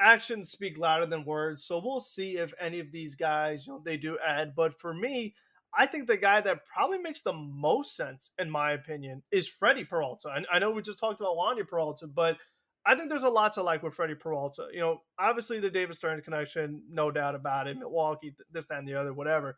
[0.00, 1.64] actions speak louder than words.
[1.64, 4.54] So we'll see if any of these guys, you know, they do add.
[4.54, 5.34] But for me,
[5.78, 9.84] I think the guy that probably makes the most sense, in my opinion, is Freddie
[9.84, 10.32] Peralta.
[10.34, 12.38] And I know we just talked about Wandy Peralta, but
[12.86, 14.68] I think there's a lot to like with Freddie Peralta.
[14.72, 17.76] You know, obviously the David Stearns connection, no doubt about it.
[17.78, 19.56] Milwaukee, this, that, and the other, whatever.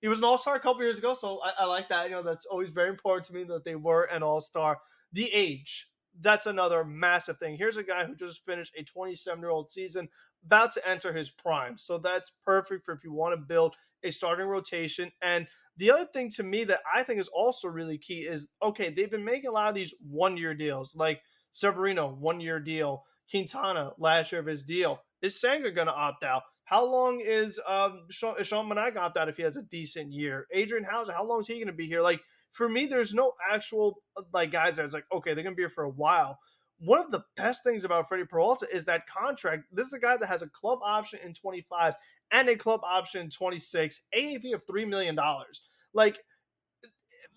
[0.00, 2.08] He was an all star a couple years ago, so I, I, like that.
[2.08, 4.78] You know, that's always very important to me that they were an all star.
[5.12, 5.88] The age,
[6.18, 7.56] that's another massive thing.
[7.58, 10.08] Here's a guy who just finished a 27 year old season,
[10.46, 11.76] about to enter his prime.
[11.76, 15.12] So that's perfect for if you want to build a starting rotation.
[15.20, 18.88] And the other thing to me that I think is also really key is okay,
[18.88, 20.96] they've been making a lot of these one year deals.
[20.96, 21.20] Like,
[21.52, 23.04] Severino, one year deal.
[23.30, 25.00] Quintana, last year of his deal.
[25.22, 26.42] Is Senga going to opt out?
[26.64, 30.12] How long is um, Sean, is Sean Manaea opt out if he has a decent
[30.12, 30.46] year?
[30.52, 32.00] Adrian Houser, how long is he going to be here?
[32.00, 32.20] Like
[32.52, 35.84] for me, there's no actual like guys that's like okay, they're to be here for
[35.84, 36.38] a while.
[36.78, 39.64] One of the best things about Freddie Peralta is that contract.
[39.70, 41.94] This is a guy that has a club option in 25
[42.32, 45.62] and a club option in 26, AAV of three million dollars.
[45.92, 46.18] Like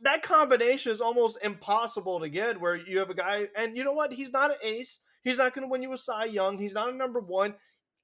[0.04, 3.94] that combination is almost impossible to get where you have a guy and you know
[3.94, 4.14] what?
[4.14, 5.02] He's not an ace.
[5.24, 6.58] He's not going to win you a cy young.
[6.58, 7.56] He's not a number one.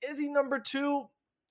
[0.02, 1.08] Is he number two?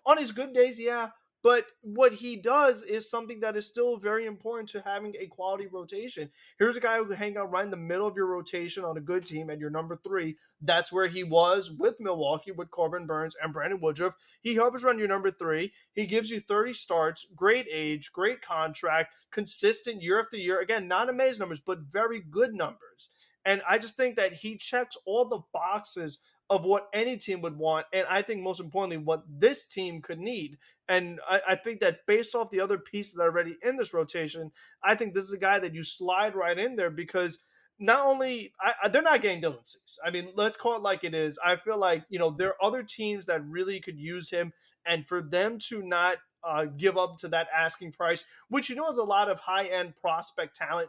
[0.07, 1.11] On his good days yeah
[1.43, 5.67] but what he does is something that is still very important to having a quality
[5.67, 6.31] rotation.
[6.59, 8.97] Here's a guy who can hang out right in the middle of your rotation on
[8.97, 10.37] a good team and you're number three.
[10.61, 14.15] That's where he was with Milwaukee with Corbin Burnes and Brandon Woodruff.
[14.41, 15.73] He hovers around your number three.
[15.93, 20.61] He gives you 30 starts, great age, great contract, consistent year after year.
[20.61, 23.11] Again, not amazing numbers, but very good numbers.
[23.45, 26.19] And I just think that he checks all the boxes
[26.51, 30.19] of what any team would want, and I think most importantly, what this team could
[30.19, 30.59] need.
[30.89, 33.93] And I, I, think that based off the other pieces that are already in this
[33.93, 34.51] rotation,
[34.83, 37.41] I think this is a guy that you slide right in there because
[37.79, 39.99] not only I, they're not getting Dylan Cease.
[40.05, 41.39] I mean, let's call it like it is.
[41.45, 44.53] I feel like you know there are other teams that really could use him,
[44.87, 48.89] and for them to not uh, give up to that asking price, which you know
[48.89, 50.89] is a lot of high end prospect talent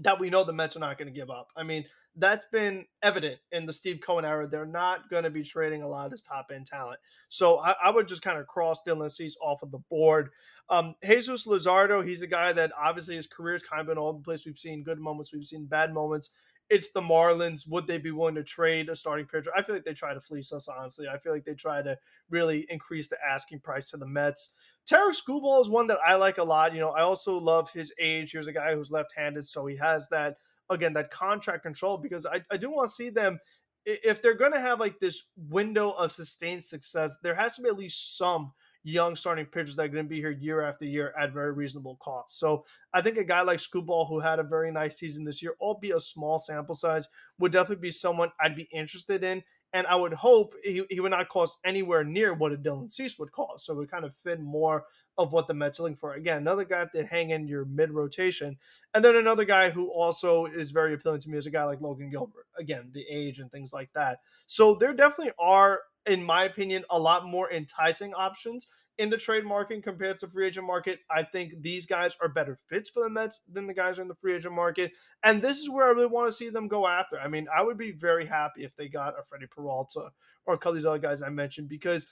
[0.00, 1.48] that we know the Mets are not going to give up.
[1.56, 1.84] I mean,
[2.16, 4.46] that's been evident in the Steve Cohen era.
[4.46, 6.98] They're not going to be trading a lot of this top end talent.
[7.28, 10.30] So I, I would just kind of cross Dylan Cease off of the board.
[10.68, 14.12] Um, Jesus Luzardo, he's a guy that obviously his career has kind of been all
[14.12, 14.44] the place.
[14.44, 16.30] We've seen good moments, we've seen bad moments.
[16.68, 17.68] It's the Marlins.
[17.68, 19.50] Would they be willing to trade a starting pitcher?
[19.56, 21.08] I feel like they try to fleece us, honestly.
[21.08, 21.98] I feel like they try to
[22.30, 24.50] really increase the asking price to the Mets.
[24.86, 26.74] Tarik Skubal is one that I like a lot.
[26.74, 28.32] You know, I also love his age.
[28.32, 30.36] Here's a guy who's left handed, so he has that–
[30.70, 33.38] again that contract control because I, I do want to see them
[33.84, 37.68] if they're going to have like this window of sustained success there has to be
[37.68, 38.52] at least some
[38.82, 41.96] young starting pitchers that are going to be here year after year at very reasonable
[42.00, 42.38] cost.
[42.38, 42.64] So
[42.94, 45.96] I think a guy like Skubal, who had a very nice season this year, albeit
[45.96, 47.06] a small sample size,
[47.38, 49.42] would definitely be someone I'd be interested in.
[49.72, 53.18] And I would hope he, he would not cost anywhere near what a Dylan Cease
[53.18, 53.66] would cost.
[53.66, 54.84] So it would kind of fit more
[55.16, 56.14] of what the Mets are looking for.
[56.14, 58.56] Again, another guy to hang in your mid rotation.
[58.94, 61.80] And then another guy who also is very appealing to me is a guy like
[61.80, 62.46] Logan Gilbert.
[62.58, 64.20] Again, the age and things like that.
[64.46, 69.44] So there definitely are, in my opinion, a lot more enticing options in the trade
[69.44, 70.98] market compared to free agent market.
[71.10, 74.14] I think these guys are better fits for the Mets than the guys in the
[74.14, 74.92] free agent market.
[75.22, 77.18] And this is where I really want to see them go after.
[77.18, 80.10] I mean, I would be very happy if they got a Freddie Peralta
[80.44, 82.08] or a couple of these other guys I mentioned because,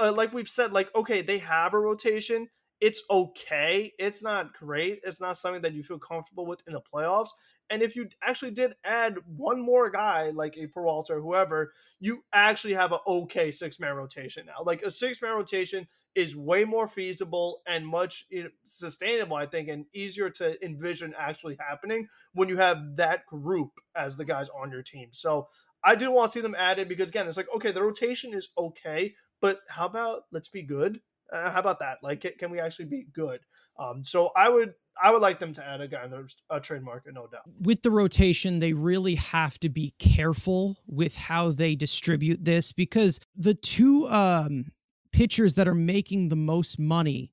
[0.00, 2.48] uh, like we've said, like, okay, they have a rotation.
[2.84, 3.94] It's okay.
[3.98, 5.00] It's not great.
[5.04, 7.30] It's not something that you feel comfortable with in the playoffs.
[7.70, 12.24] And if you actually did add one more guy, like a Peralta or whoever, you
[12.34, 14.62] actually have an okay six man rotation now.
[14.62, 18.26] Like a six man rotation is way more feasible and much
[18.66, 24.18] sustainable, I think, and easier to envision actually happening when you have that group as
[24.18, 25.08] the guys on your team.
[25.12, 25.48] So
[25.82, 28.50] I do want to see them added because again, it's like okay, the rotation is
[28.58, 31.00] okay, but how about let's be good?
[31.34, 31.98] Uh, how about that?
[32.02, 33.40] Like, can we actually be good?
[33.78, 36.60] Um, so I would I would like them to add a guy in the uh,
[36.60, 37.42] trade market, no doubt.
[37.60, 43.18] With the rotation, they really have to be careful with how they distribute this because
[43.34, 44.66] the two um,
[45.10, 47.32] pitchers that are making the most money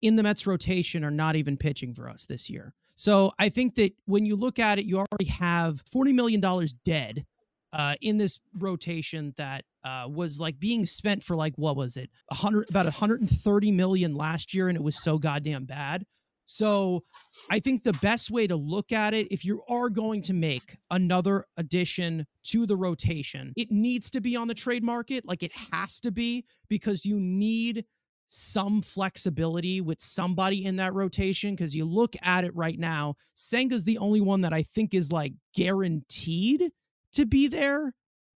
[0.00, 2.72] in the Mets rotation are not even pitching for us this year.
[2.94, 6.40] So I think that when you look at it, you already have $40 million
[6.84, 7.26] dead
[7.72, 12.10] uh, in this rotation that uh, was like being spent for like, what was it?
[12.28, 14.68] 100, about 130 million last year.
[14.68, 16.04] And it was so goddamn bad.
[16.50, 17.04] So
[17.50, 20.78] I think the best way to look at it, if you are going to make
[20.90, 25.26] another addition to the rotation, it needs to be on the trade market.
[25.26, 27.84] Like it has to be because you need
[28.28, 31.54] some flexibility with somebody in that rotation.
[31.54, 35.12] Because you look at it right now, Senga's the only one that I think is
[35.12, 36.70] like guaranteed
[37.18, 37.92] to be there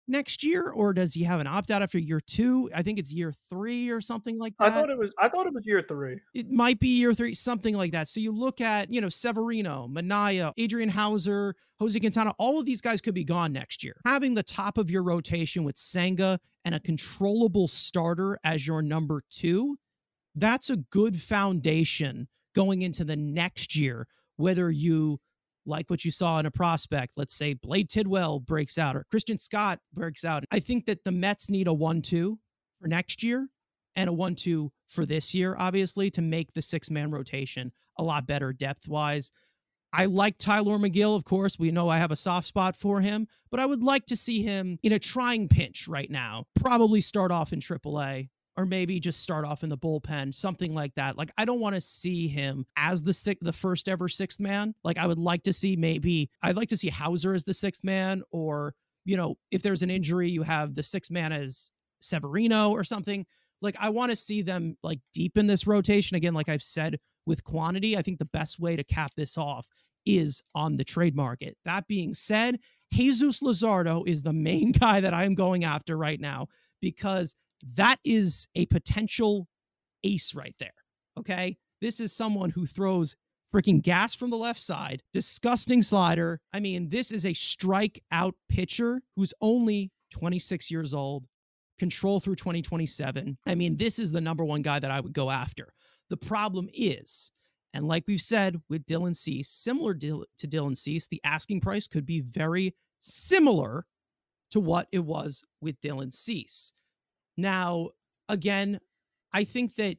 [0.08, 2.68] next year, or does he have an opt out after year two?
[2.74, 4.72] I think it's year three or something like that.
[4.72, 5.14] I thought it was.
[5.20, 6.18] I thought it was year three.
[6.34, 8.08] It might be year three, something like that.
[8.08, 12.32] So you look at you know Severino, Manaea, Adrian Houser, Jose Quintana.
[12.38, 14.00] All of these guys could be gone next year.
[14.04, 19.22] Having the top of your rotation with Senga and a controllable starter as your number
[19.30, 19.76] two,
[20.34, 24.08] that's a good foundation going into the next year.
[24.36, 25.20] Whether you
[25.66, 27.14] like what you saw in a prospect.
[27.16, 30.44] Let's say Blade Tidwell breaks out or Christian Scott breaks out.
[30.50, 32.38] I think that the Mets need a 1 2
[32.80, 33.48] for next year
[33.96, 38.02] and a 1 2 for this year, obviously, to make the six man rotation a
[38.02, 39.32] lot better depth wise.
[39.94, 41.58] I like Tylor Megill, of course.
[41.58, 44.42] We know I have a soft spot for him, but I would like to see
[44.42, 46.46] him in a trying pinch right now.
[46.58, 50.94] Probably start off in AAA or maybe just start off in the bullpen, something like
[50.94, 51.16] that.
[51.16, 54.74] Like I don't want to see him as the sixth, the first ever sixth man.
[54.84, 57.84] Like I would like to see maybe I'd like to see Houser as the sixth
[57.84, 58.74] man, or
[59.04, 63.24] you know, if there's an injury, you have the sixth man as Severino or something.
[63.62, 66.34] Like I want to see them like deep in this rotation again.
[66.34, 69.66] Like I've said with quantity, I think the best way to cap this off
[70.04, 71.56] is on the trade market.
[71.64, 72.58] That being said,
[72.92, 76.48] Jesus Luzardo is the main guy that I'm going after right now
[76.80, 77.34] because
[77.74, 79.48] that is a potential
[80.04, 80.74] ace right there.
[81.18, 81.56] Okay.
[81.80, 83.16] This is someone who throws
[83.52, 86.40] freaking gas from the left side, disgusting slider.
[86.52, 91.26] I mean, this is a strikeout pitcher who's only 26 years old,
[91.78, 93.36] control through 2027.
[93.46, 95.72] I mean, this is the number one guy that I would go after.
[96.08, 97.30] The problem is,
[97.74, 102.06] and like we've said with Dylan Cease, similar to Dylan Cease, the asking price could
[102.06, 103.86] be very similar
[104.50, 106.72] to what it was with Dylan Cease.
[107.36, 107.90] Now,
[108.28, 108.80] again,
[109.32, 109.96] I think that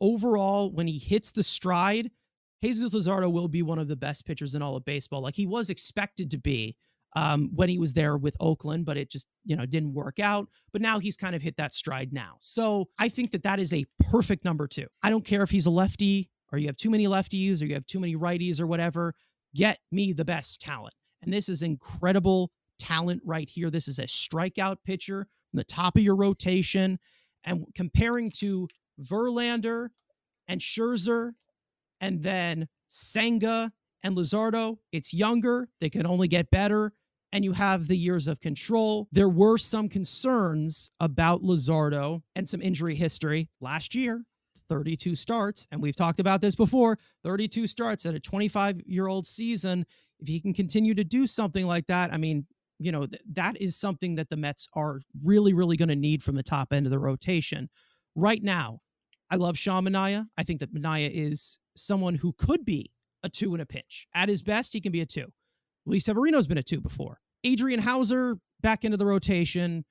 [0.00, 2.10] overall, when he hits the stride,
[2.62, 5.22] Jesus Luzardo will be one of the best pitchers in all of baseball.
[5.22, 6.76] Like he was expected to be
[7.14, 10.48] um, when he was there with Oakland, but it just you know didn't work out.
[10.72, 12.36] But now he's kind of hit that stride now.
[12.40, 14.86] So I think that that is a perfect number two.
[15.02, 17.74] I don't care if he's a lefty or you have too many lefties or you
[17.74, 19.14] have too many righties or whatever.
[19.54, 23.70] Get me the best talent, and this is incredible talent right here.
[23.70, 26.98] This is a strikeout pitcher the top of your rotation
[27.44, 28.68] and comparing to
[29.00, 29.88] Verlander
[30.48, 31.32] and Scherzer
[32.00, 35.68] and then Senga and Luzardo, it's younger.
[35.80, 36.92] They can only get better.
[37.32, 39.08] And you have the years of control.
[39.10, 44.24] There were some concerns about Luzardo and some injury history last year.
[44.68, 49.26] 32 starts, and we've talked about this before 32 starts at a 25 year old
[49.26, 49.84] season.
[50.20, 52.46] If he can continue to do something like that, I mean,
[52.78, 56.22] you know, th- that is something that the Mets are really, really going to need
[56.22, 57.68] from the top end of the rotation.
[58.14, 58.80] Right now,
[59.30, 60.26] I love Sean Manaea.
[60.36, 64.06] I think that Manaea is someone who could be a two in a pinch.
[64.14, 65.32] At his best, he can be a two.
[65.86, 67.20] Luis Severino's been a two before.
[67.42, 69.84] Adrian Houser back into the rotation.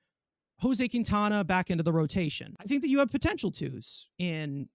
[0.60, 2.54] Jose Quintana back into the rotation.
[2.60, 4.68] I think that you have potential twos in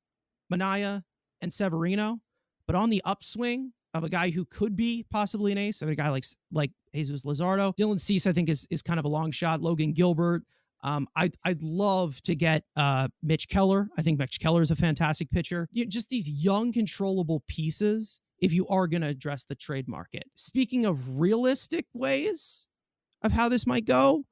[0.51, 1.03] Manaea
[1.41, 2.19] and Severino,
[2.67, 5.93] but on the upswing of a guy who could be possibly an ace, I mean,
[5.93, 9.09] a guy like like Jesus Luzardo, Dylan Cease, I think is is kind of a
[9.09, 9.61] long shot.
[9.61, 10.43] Logan Gilbert.
[10.81, 13.89] Um, I'd I'd love to get uh, Mitch Keller.
[13.97, 15.67] I think Mitch Keller is a fantastic pitcher.
[15.71, 18.21] You just these young, controllable pieces.
[18.39, 22.67] If you are going to address the trade market, speaking of realistic ways
[23.21, 24.23] of how this might go,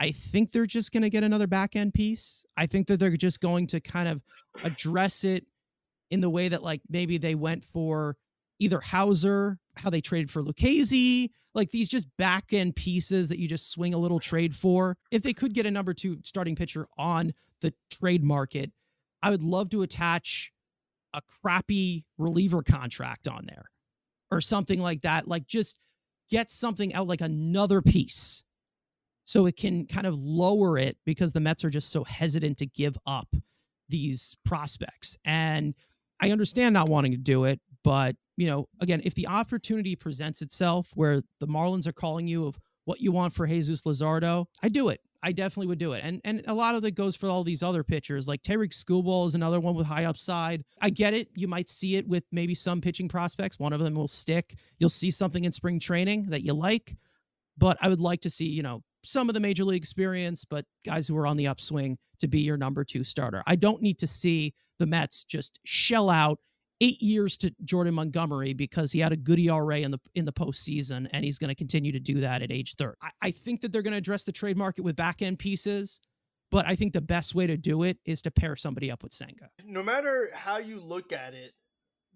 [0.00, 2.44] I think they're just going to get another back end piece.
[2.56, 4.20] I think that they're just going to kind of
[4.64, 5.46] address it
[6.10, 8.16] in the way that like maybe they went for
[8.62, 13.48] either Houser, how they traded for Lucchesi, like these just back end pieces that you
[13.48, 14.96] just swing a little trade for.
[15.10, 18.70] If they could get a number two starting pitcher on the trade market,
[19.22, 20.52] I would love to attach
[21.12, 23.64] a crappy reliever contract on there
[24.30, 25.28] or something like that.
[25.28, 25.78] Like just
[26.30, 28.44] get something out like another piece
[29.24, 32.66] so it can kind of lower it because the Mets are just so hesitant to
[32.66, 33.28] give up
[33.88, 35.16] these prospects.
[35.24, 35.74] And
[36.20, 40.42] I understand not wanting to do it, but you know, again, if the opportunity presents
[40.42, 44.68] itself where the Marlins are calling you of what you want for Jesus Luzardo, I
[44.68, 45.00] do it.
[45.22, 46.02] I definitely would do it.
[46.04, 48.26] And and a lot of it goes for all these other pitchers.
[48.26, 50.64] Like Tarik Skubal is another one with high upside.
[50.80, 51.28] I get it.
[51.36, 53.58] You might see it with maybe some pitching prospects.
[53.58, 54.54] One of them will stick.
[54.78, 56.96] You'll see something in spring training that you like.
[57.56, 60.64] But I would like to see, you know, some of the major league experience, but
[60.84, 63.42] guys who are on the upswing to be your number two starter.
[63.46, 66.38] I don't need to see the Mets just shell out
[66.82, 70.32] eight years to Jordan Montgomery because he had a good ERA in the in the
[70.32, 72.96] postseason, and he's going to continue to do that at age 30.
[73.00, 76.00] I, I think that they're going to address the trade market with back end pieces,
[76.50, 79.12] but I think the best way to do it is to pair somebody up with
[79.12, 79.48] Senga.
[79.64, 81.52] No matter how you look at it,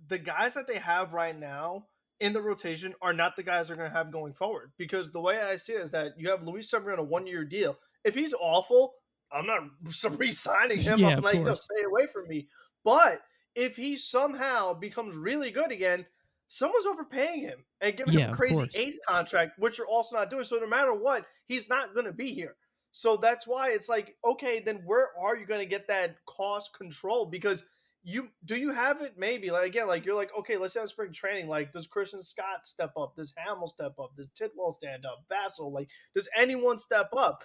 [0.09, 1.87] the guys that they have right now
[2.19, 4.73] in the rotation are not the guys they're going to have going forward.
[4.79, 7.27] Because the way I see it is that you have Luis Severino on a one
[7.27, 7.79] year deal.
[8.05, 8.95] If he's awful,
[9.31, 9.61] I'm not
[10.19, 10.99] re-signing him.
[10.99, 12.49] Yeah, I'm like, no, stay away from me.
[12.85, 13.21] But
[13.57, 16.07] if he somehow becomes really good again,
[16.49, 20.31] someone's overpaying him and giving yeah, him a crazy ace contract, which you're also not
[20.31, 20.45] doing.
[20.45, 22.55] So no matter what, he's not going to be here.
[22.93, 26.77] So that's why it's like, okay, then where are you going to get that cost
[26.77, 27.27] control?
[27.27, 27.65] Because
[28.05, 29.15] you do you have it?
[29.19, 29.51] Maybe.
[29.51, 32.93] Like again like you're like okay let's have spring training like does Christian Scott step
[32.97, 33.17] up?
[33.17, 34.13] Does Hamel step up?
[34.17, 35.25] Does Tidwell stand up?
[35.29, 37.43] Vasil like does anyone step up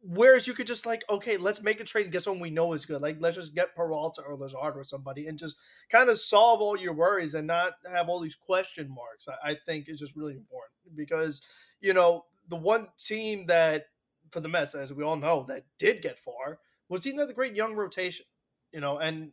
[0.00, 2.72] whereas you could just like okay let's make a trade and get someone we know
[2.72, 3.02] is good.
[3.02, 5.56] Like let's just get Peralta or Lazard or somebody and just
[5.90, 9.56] kind of solve all your worries and not have all these question marks I, I
[9.66, 11.42] think is just really important because
[11.80, 13.86] you know the one team that
[14.30, 17.56] for the Mets as we all know that did get far was even the great
[17.56, 18.26] young rotation
[18.72, 19.32] you know and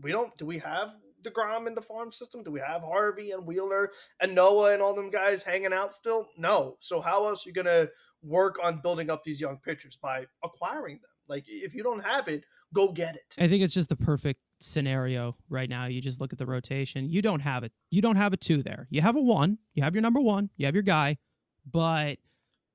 [0.00, 0.90] we don't do we have
[1.24, 2.42] DeGrom in the farm system?
[2.42, 6.28] Do we have Harvey and Wheeler and Noah and all them guys hanging out still?
[6.36, 6.76] No.
[6.80, 7.88] So how else are you gonna
[8.22, 11.10] work on building up these young pitchers by acquiring them?
[11.28, 13.34] Like if you don't have it, go get it.
[13.38, 15.86] I think it's just the perfect scenario right now.
[15.86, 17.08] You just look at the rotation.
[17.08, 17.72] You don't have it.
[17.90, 18.86] You don't have a two there.
[18.90, 19.58] You have a one.
[19.74, 20.50] You have your number one.
[20.56, 21.18] You have your guy,
[21.70, 22.18] but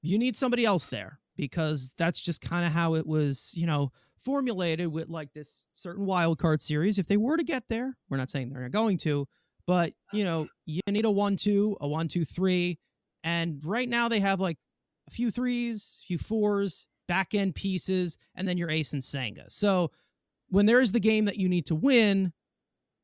[0.01, 3.53] you need somebody else there because that's just kind of how it was.
[3.55, 6.99] You know formulated with like this certain wild card series.
[6.99, 9.27] If they were to get there, we're not saying they're not going to,
[9.65, 12.77] but you know, you need a one two, a one two three,
[13.23, 14.57] and right now they have like
[15.07, 19.45] a few threes, a few fours, back end pieces, and then your ace and Senga.
[19.49, 19.91] So
[20.49, 22.33] when there is the game that you need to win,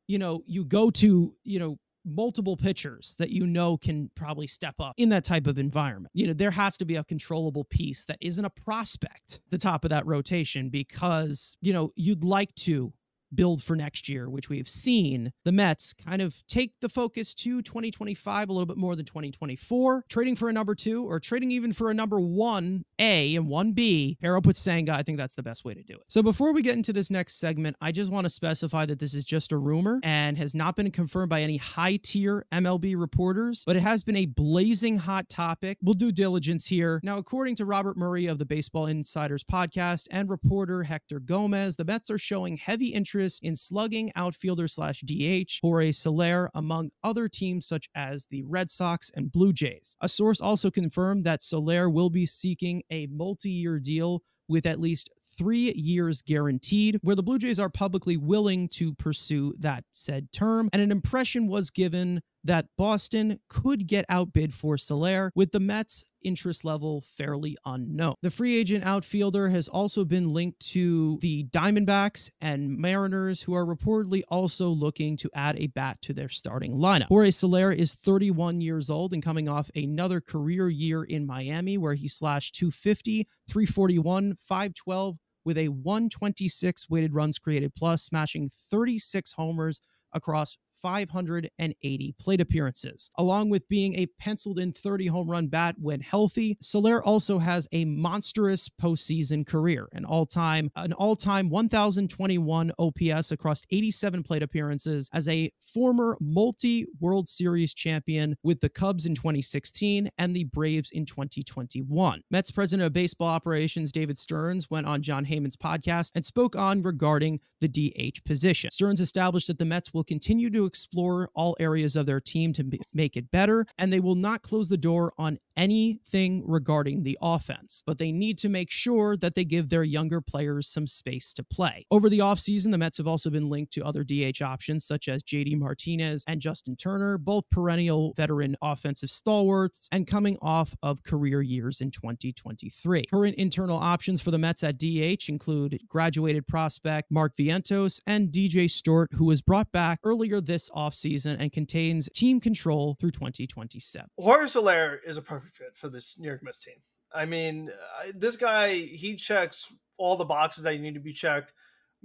[0.08, 4.76] you know, you go to you know multiple pitchers that you know can probably step
[4.80, 6.12] up in that type of environment.
[6.14, 9.84] You know, there has to be a controllable piece that isn't a prospect, the top
[9.84, 12.94] of that rotation, because, you know, you'd like to
[13.34, 17.62] build for next year, which we've seen the Mets kind of take the focus to
[17.62, 20.06] 2025 a little bit more than 2024.
[20.10, 23.72] Trading for a number two or trading even for a number one A and one
[23.72, 26.04] B, pair up with Senga, I think that's the best way to do it.
[26.08, 29.14] So before we get into this next segment, I just want to specify that this
[29.14, 33.64] is just a rumor and has not been confirmed by any high tier MLB reporters,
[33.66, 35.78] but it has been a blazing hot topic.
[35.82, 37.00] We'll do diligence here.
[37.04, 41.86] Now, according to Robert Murray of the Baseball Insiders podcast and reporter Hector Gomez, the
[41.86, 47.30] Mets are showing heavy interest interest in slugging outfielder slash DH Jorge Soler, among other
[47.30, 49.96] teams such as the Red Sox and Blue Jays.
[50.02, 54.82] A source also confirmed that Soler will be seeking a multi year deal with at
[54.82, 60.34] least three years guaranteed, where the Blue Jays are publicly willing to pursue that said
[60.34, 60.70] term.
[60.74, 66.04] And an impression was given that Boston could get outbid for Soler, with the Mets
[66.24, 68.16] interest level fairly unknown.
[68.22, 73.66] The free agent outfielder has also been linked to the Diamondbacks and Mariners, who are
[73.66, 77.08] reportedly also looking to add a bat to their starting lineup.
[77.08, 81.94] Jorge Soler is 31 years old and coming off another career year in Miami where
[81.94, 89.80] he slashed 250, 341, 512 with a 126 weighted runs created plus, smashing 36 homers
[90.14, 93.10] across 580 plate appearances.
[93.18, 97.68] Along with being a penciled in 30 home run bat when healthy, Soler also has
[97.72, 105.28] a monstrous postseason career, an all-time an all-time 1021 OPS across 87 plate appearances as
[105.28, 112.22] a former multi-World Series champion with the Cubs in 2016 and the Braves in 2021.
[112.30, 116.82] Mets president of baseball operations David Stearns went on Jon Heyman's podcast and spoke on
[116.82, 118.72] regarding the DH position.
[118.72, 122.66] Stearns established that the Mets will continue to explore all areas of their team to
[122.94, 127.84] make it better, and they will not close the door on anything regarding the offense,
[127.86, 131.44] but they need to make sure that they give their younger players some space to
[131.44, 131.86] play.
[131.92, 135.24] Over the offseason, the Mets have also been linked to other DH options such as
[135.24, 141.42] JD Martinez and Justin Turner, both perennial veteran offensive stalwarts and coming off of career
[141.42, 143.06] years in 2023.
[143.06, 148.70] Current internal options for the Mets at DH include graduated prospect Mark Vientos and DJ
[148.70, 154.08] Stewart, who was brought back earlier this offseason and contains team control through 2027.
[154.20, 156.76] Jorge Soler is a perfect fit for this New York Mets team.
[157.14, 157.72] I mean,
[158.14, 161.54] this guy, he checks all the boxes that you need to be checked.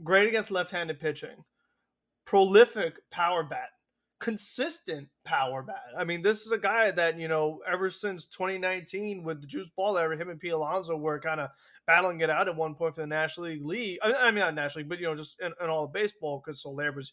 [0.05, 1.45] Great against left handed pitching,
[2.25, 3.71] prolific power bat,
[4.21, 5.83] consistent power bat.
[5.99, 9.69] I mean, this is a guy that, you know, ever since 2019 with the Juice
[9.77, 10.51] Ball era, him and P.
[10.51, 11.51] Alonso were kind of
[11.87, 13.99] battling it out at one point for the National League.
[14.03, 16.63] I mean, not National League, but, you know, just in, in all of baseball because
[16.63, 17.13] Soler was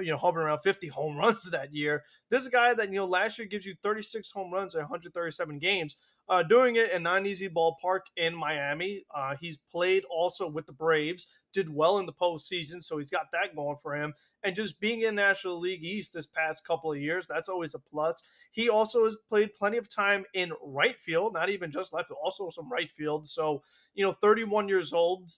[0.00, 2.02] you know, hovering around 50 home runs that year.
[2.30, 5.96] This guy that, you know, last year gives you 36 home runs in 137 games,
[6.28, 9.04] uh, doing it in non easy ballpark in Miami.
[9.14, 13.26] Uh, he's played also with the Braves, did well in the postseason, so he's got
[13.32, 14.14] that going for him.
[14.44, 17.78] And just being in National League East this past couple of years, that's always a
[17.78, 18.22] plus.
[18.50, 22.50] He also has played plenty of time in right field, not even just left, also
[22.50, 23.28] some right field.
[23.28, 23.62] So,
[23.94, 25.30] you know, 31 years old,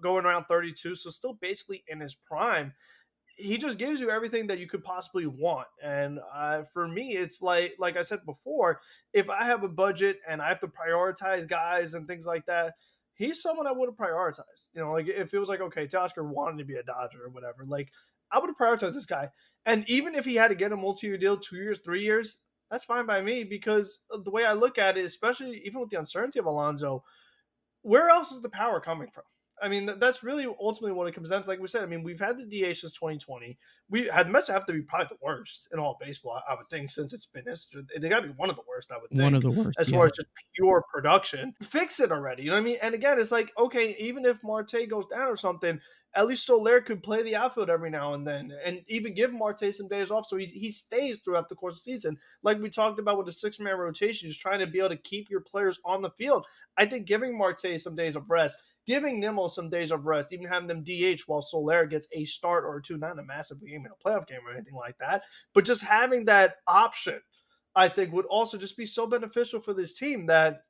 [0.00, 2.72] going around 32, so still basically in his prime
[3.36, 5.66] he just gives you everything that you could possibly want.
[5.82, 8.80] And uh, for me, it's like like I said before,
[9.12, 12.74] if I have a budget and I have to prioritize guys and things like that,
[13.14, 14.68] he's someone I would have prioritized.
[14.74, 17.30] You know, like if it was like okay, Teoscar wanted to be a Dodger or
[17.30, 17.90] whatever, like
[18.30, 19.30] I would have prioritized this guy.
[19.66, 22.38] And even if he had to get a multi-year deal, two years, three years,
[22.70, 25.98] that's fine by me because the way I look at it, especially even with the
[25.98, 27.04] uncertainty of Alonso,
[27.82, 29.24] where else is the power coming from?
[29.64, 31.48] I mean, that's really ultimately what it comes down to.
[31.48, 33.56] Like we said, I mean, we've had the DH since 2020.
[33.88, 36.68] We had the Mets have to be probably the worst in all baseball, I would
[36.68, 37.82] think, since it's been history.
[37.98, 39.22] They got to be one of the worst, I would think.
[39.22, 39.78] One of the worst.
[39.78, 39.96] As yeah.
[39.96, 41.54] far as just pure production.
[41.62, 42.42] Fix it already.
[42.42, 42.78] You know what I mean?
[42.82, 45.80] And again, it's like, okay, even if Marte goes down or something,
[46.16, 49.74] at least Soler could play the outfield every now and then and even give Marte
[49.74, 52.18] some days off so he, he stays throughout the course of the season.
[52.42, 54.96] Like we talked about with the six man rotation, just trying to be able to
[54.96, 56.46] keep your players on the field.
[56.76, 60.46] I think giving Marte some days of rest, giving Nimmo some days of rest, even
[60.46, 63.84] having them DH while Soler gets a start or two, not in a massive game
[63.84, 67.20] in a playoff game or anything like that, but just having that option,
[67.74, 70.62] I think would also just be so beneficial for this team that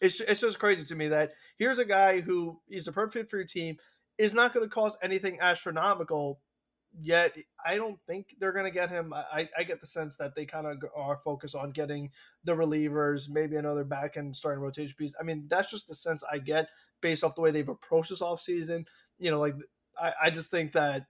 [0.00, 3.30] it's, it's just crazy to me that here's a guy who is a perfect fit
[3.30, 3.76] for your team
[4.18, 6.40] is not going to cost anything astronomical.
[7.00, 9.12] Yet, I don't think they're going to get him.
[9.12, 12.10] I, I get the sense that they kind of are focused on getting
[12.44, 15.14] the relievers, maybe another back end starting rotation piece.
[15.20, 16.68] I mean, that's just the sense I get
[17.00, 18.86] based off the way they've approached this offseason.
[19.18, 19.54] You know, like
[20.00, 21.06] I, I just think that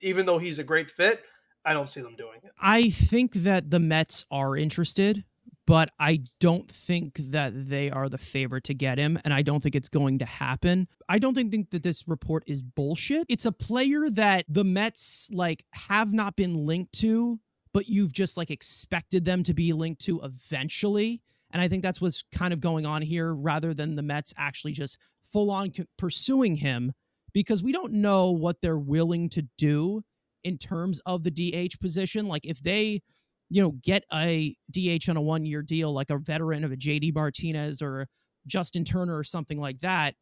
[0.00, 1.22] even though he's a great fit,
[1.64, 2.52] I don't see them doing it.
[2.58, 5.24] I think that the Mets are interested
[5.66, 9.62] but I don't think that they are the favorite to get him, and I don't
[9.62, 10.88] think it's going to happen.
[11.08, 13.26] I don't think, that this report is bullshit.
[13.28, 17.40] It's a player that the Mets like have not been linked to,
[17.72, 21.22] but you've just like expected them to be linked to eventually.
[21.52, 24.72] And I think that's what's kind of going on here rather than the Mets actually
[24.72, 26.92] just full on pursuing him
[27.32, 30.02] because we don't know what they're willing to do
[30.44, 32.26] in terms of the DH position.
[32.26, 33.02] Like if they
[33.50, 36.76] you know, get a DH on a one year deal, like a veteran of a
[36.76, 38.06] JD Martinez or
[38.46, 40.14] Justin Turner or something like that,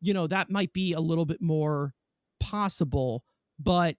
[0.00, 1.92] you know, that might be a little bit more
[2.40, 3.24] possible.
[3.58, 3.96] But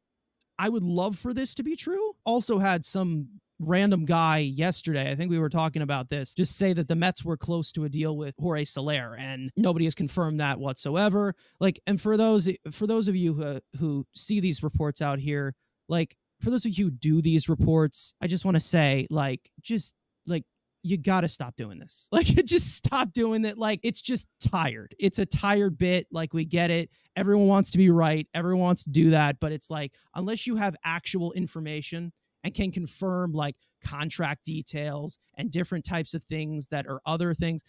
[0.57, 2.13] I would love for this to be true.
[2.25, 3.27] Also, had some
[3.59, 7.23] random guy yesterday, I think we were talking about this, just say that the Mets
[7.23, 11.33] were close to a deal with Jorge Soler, and nobody has confirmed that whatsoever.
[11.59, 15.53] Like, and for those for those of you who, who see these reports out here,
[15.87, 19.49] like for those of you who do these reports, I just want to say, like,
[19.61, 19.95] just
[20.27, 20.43] like
[20.83, 22.07] you got to stop doing this.
[22.11, 23.57] Like, just stop doing it.
[23.57, 24.95] Like, it's just tired.
[24.99, 26.07] It's a tired bit.
[26.11, 26.89] Like, we get it.
[27.15, 28.27] Everyone wants to be right.
[28.33, 29.39] Everyone wants to do that.
[29.39, 32.11] But it's like, unless you have actual information
[32.43, 37.63] and can confirm like contract details and different types of things that are other things,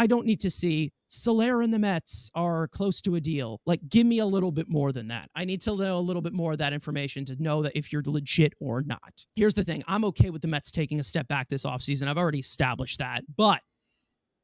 [0.00, 3.60] I don't need to see Soler and the Mets are close to a deal.
[3.66, 5.28] Like, give me a little bit more than that.
[5.34, 7.92] I need to know a little bit more of that information to know that if
[7.92, 9.26] you're legit or not.
[9.36, 12.08] Here's the thing I'm okay with the Mets taking a step back this offseason.
[12.08, 13.24] I've already established that.
[13.36, 13.60] But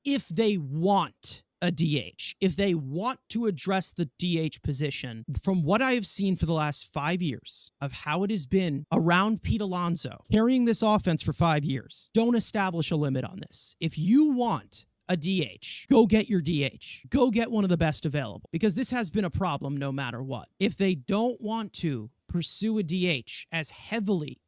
[0.05, 5.81] if they want a DH, if they want to address the DH position, from what
[5.81, 9.63] I have seen for the last five years of how it has been around Pete
[9.63, 13.75] Alonso, carrying this offense for five years, don't establish a limit on this.
[13.81, 15.87] If you want a DH.
[15.89, 17.09] Go get your DH.
[17.09, 20.23] Go get one of the best available because this has been a problem no matter
[20.23, 20.49] what.
[20.59, 24.41] If they don't want to pursue a DH as heavily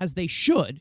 [0.00, 0.80] as they should,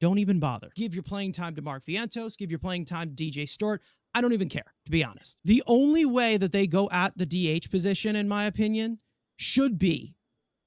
[0.00, 0.70] don't even bother.
[0.74, 3.82] Give your playing time to Mark Vientos, give your playing time to DJ Stewart.
[4.14, 5.40] I don't even care, to be honest.
[5.44, 8.98] The only way that they go at the DH position, in my opinion,
[9.36, 10.14] should be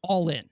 [0.01, 0.49] all in.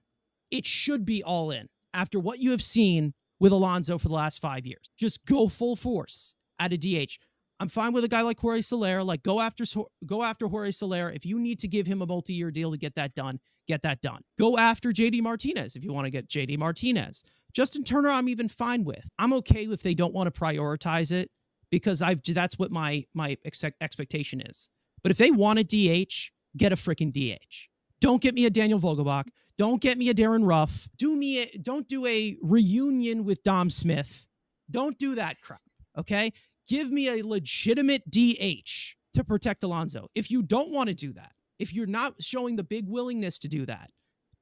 [0.51, 4.41] It should be all in after what you have seen with Alonso for the last
[4.41, 4.89] five years.
[4.97, 7.17] Just go full force at a DH.
[7.59, 9.03] I'm fine with a guy like Jorge Soler.
[9.03, 9.65] Like go after
[10.05, 11.11] go after Jorge Soler.
[11.11, 14.01] If you need to give him a multi-year deal to get that done, get that
[14.01, 14.21] done.
[14.37, 17.23] Go after JD Martinez if you want to get JD Martinez.
[17.53, 19.09] Justin Turner, I'm even fine with.
[19.17, 21.31] I'm okay if they don't want to prioritize it
[21.69, 24.69] because I've that's what my my ex- expectation is.
[25.03, 27.67] But if they want a DH, get a freaking DH.
[28.01, 29.27] Don't get me a Daniel Vogelbach.
[29.57, 30.87] Don't get me a Darin Ruf.
[30.97, 34.25] Do me a, don't do a reunion with Dom Smith.
[34.71, 35.61] Don't do that crap.
[35.97, 36.31] Okay.
[36.69, 40.07] Give me a legitimate DH to protect Alonso.
[40.13, 43.47] If you don't want to do that, if you're not showing the big willingness to
[43.47, 43.89] do that,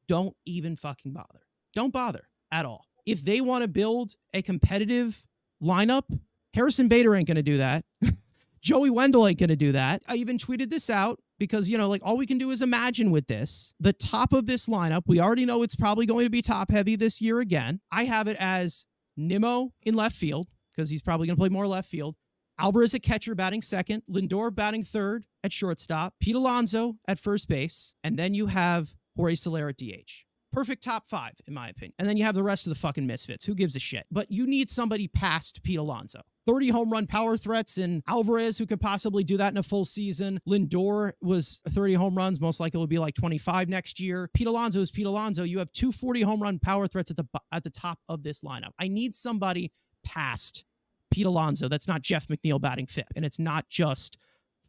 [0.10, 1.40] don't even fucking bother.
[1.74, 2.86] Don't bother at all.
[3.06, 5.24] If they want to build a competitive
[5.64, 6.04] lineup,
[6.54, 7.86] Harrison Bader ain't going to do that.
[8.62, 10.04] Joey Wendle ain't going to do that.
[10.06, 13.10] I even tweeted this out because, you know, like all we can do is imagine
[13.10, 13.74] with this.
[13.80, 16.98] The top of this lineup, we already know it's probably going to be top heavy
[16.98, 17.80] this year again.
[17.90, 20.48] I have it as Nimmo in left field
[20.78, 22.16] because he's probably going to play more left field.
[22.60, 27.94] Alvarez at catcher batting second, Lindor batting third at shortstop, Pete Alonso at first base,
[28.04, 30.24] and then you have Jorge Soler at DH.
[30.54, 31.94] Perfect top five, in my opinion.
[32.00, 33.46] And then you have the rest of the fucking misfits.
[33.46, 34.06] Who gives a shit?
[34.10, 36.22] But you need somebody past Pete Alonso.
[36.48, 39.84] 30 home run power threats and Alvarez, who could possibly do that in a full
[39.84, 40.40] season.
[40.48, 42.40] Lindor was 30 home runs.
[42.40, 44.30] Most likely will be like 25 next year.
[44.34, 45.44] Pete Alonso is Pete Alonso.
[45.44, 48.72] You have 240 home run power threats at the at the top of this lineup.
[48.80, 49.74] I need somebody
[50.08, 50.64] past
[51.12, 51.68] Pete Alonso.
[51.68, 53.12] That's not Jeff McNeil batting fifth.
[53.16, 54.18] And it's not just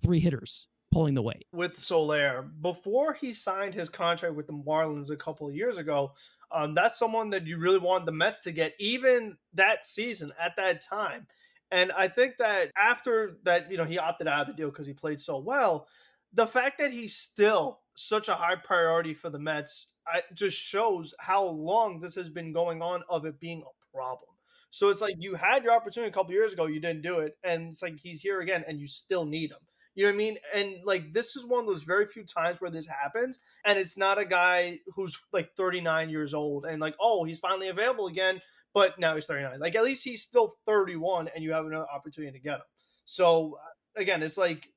[0.03, 1.47] three hitters pulling the weight.
[1.53, 6.12] With Soler, before he signed his contract with the Marlins a couple of years ago,
[6.51, 10.57] um, that's someone that you really wanted the Mets to get even that season at
[10.57, 11.26] that time.
[11.70, 14.86] And I think that after that, you know, he opted out of the deal because
[14.86, 15.86] he played so well.
[16.32, 21.14] The fact that he's still such a high priority for the Mets I, just shows
[21.18, 24.30] how long this has been going on of it being a problem.
[24.71, 27.37] So it's like you had your opportunity a couple years ago, you didn't do it,
[27.43, 29.59] and it's like he's here again, and you still need him.
[29.95, 30.37] You know what I mean?
[30.55, 33.99] And like this is one of those very few times where this happens, and it's
[33.99, 38.41] not a guy who's like 39 years old and like, oh, he's finally available again,
[38.75, 39.59] but now he's 39.
[39.59, 42.66] Like at least he's still 31, and you have another opportunity to get him.
[43.07, 44.69] So uh, again, it's like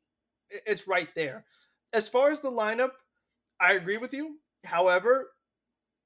[0.50, 1.46] it's right there.
[1.94, 2.92] As far as the lineup,
[3.60, 4.38] I agree with you.
[4.64, 5.28] However,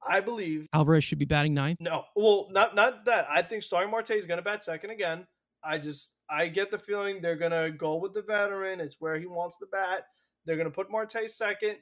[0.07, 1.79] I believe Alvarez should be batting ninth.
[1.79, 3.27] No, well, not not that.
[3.29, 5.25] I think Starling Marte is going to bat second again.
[5.63, 8.79] I just I get the feeling they're going to go with the veteran.
[8.79, 10.05] It's where he wants to bat.
[10.45, 11.77] They're going to put Marte second,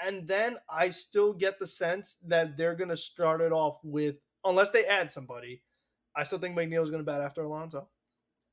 [0.00, 4.16] and then I still get the sense that they're going to start it off with
[4.44, 5.62] unless they add somebody.
[6.16, 7.88] I still think McNeil is going to bat after Alonso.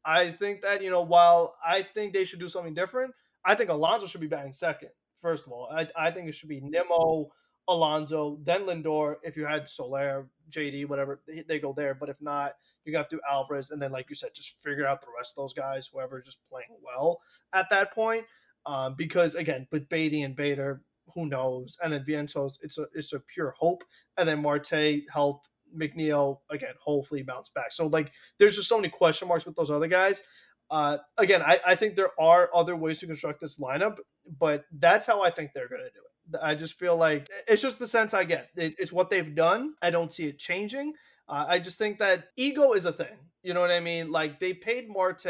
[0.06, 3.14] I think that you know while I think they should do something different,
[3.46, 4.90] I think Alonso should be batting second.
[5.22, 7.32] First of all, I, I think it should be Nimmo
[7.70, 9.16] Alonso, then Lindor.
[9.24, 11.94] If you had Soler, JD, whatever, they, go there.
[11.94, 12.54] But if not,
[12.84, 15.34] you have to do Alvarez, and then like you said, just figure out the rest
[15.38, 17.22] of those guys, whoever just playing well
[17.54, 18.26] at that point.
[18.66, 20.82] Um, because again, with Baty and Bader,
[21.14, 21.78] who knows?
[21.82, 23.84] And then Vientos, it's a it's a pure hope.
[24.18, 25.48] And then Marte, health,
[25.78, 27.72] McNeil, again, hopefully bounce back.
[27.72, 30.24] So like, there's just so many question marks with those other guys.
[30.72, 33.98] Uh, again, I, I think there are other ways to construct this lineup,
[34.40, 36.09] but that's how I think they're going to do it.
[36.42, 38.50] I just feel like it's just the sense I get.
[38.56, 39.74] It, it's what they've done.
[39.82, 40.94] I don't see it changing.
[41.28, 43.18] Uh, I just think that ego is a thing.
[43.44, 44.12] You know what I mean?
[44.12, 45.26] Like they paid Marte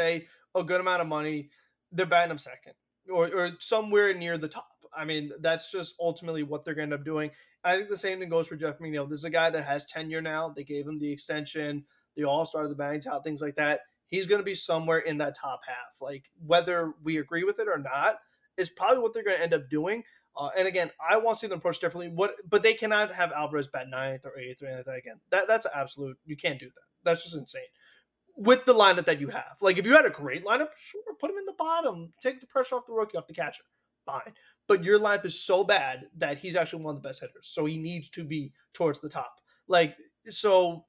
[0.54, 1.50] a good amount of money.
[1.92, 2.74] They're batting him second
[3.10, 4.68] or, or somewhere near the top.
[4.96, 7.30] I mean, that's just ultimately what they're going to end up doing.
[7.62, 9.08] I think the same thing goes for Jeff McNeil.
[9.08, 10.52] This is a guy that has tenure now.
[10.54, 11.84] They gave him the extension,
[12.16, 13.80] the All Star, the batting tout, things like that.
[14.06, 16.00] He's going to be somewhere in that top half.
[16.00, 18.16] Like whether we agree with it or not
[18.56, 20.02] is probably what they're going to end up doing.
[20.36, 22.08] Uh, and again, I want to see them approach differently.
[22.08, 25.20] What, but they cannot have Alvarez bat ninth or eighth or anything like that again.
[25.30, 26.16] That that's absolute.
[26.24, 26.82] You can't do that.
[27.04, 27.62] That's just insane.
[28.36, 31.30] With the lineup that you have, like if you had a great lineup, sure, put
[31.30, 33.64] him in the bottom, take the pressure off the rookie, off the catcher,
[34.06, 34.32] fine.
[34.66, 37.66] But your lineup is so bad that he's actually one of the best hitters, so
[37.66, 39.34] he needs to be towards the top.
[39.68, 39.96] Like
[40.28, 40.86] so,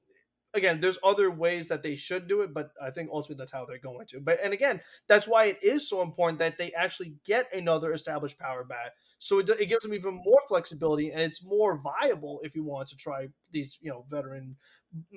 [0.54, 3.64] again, there's other ways that they should do it, but I think ultimately that's how
[3.64, 4.20] they're going to.
[4.20, 8.38] But and again, that's why it is so important that they actually get another established
[8.38, 12.54] power bat, so it, it gives them even more flexibility and it's more viable if
[12.54, 14.56] you want to try these, you know, veteran,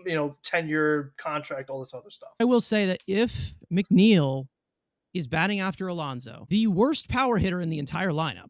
[0.05, 2.29] you know, tenure contract, all this other stuff.
[2.39, 4.47] I will say that if McNeil
[5.13, 8.49] is batting after Alonso, the worst power hitter in the entire lineup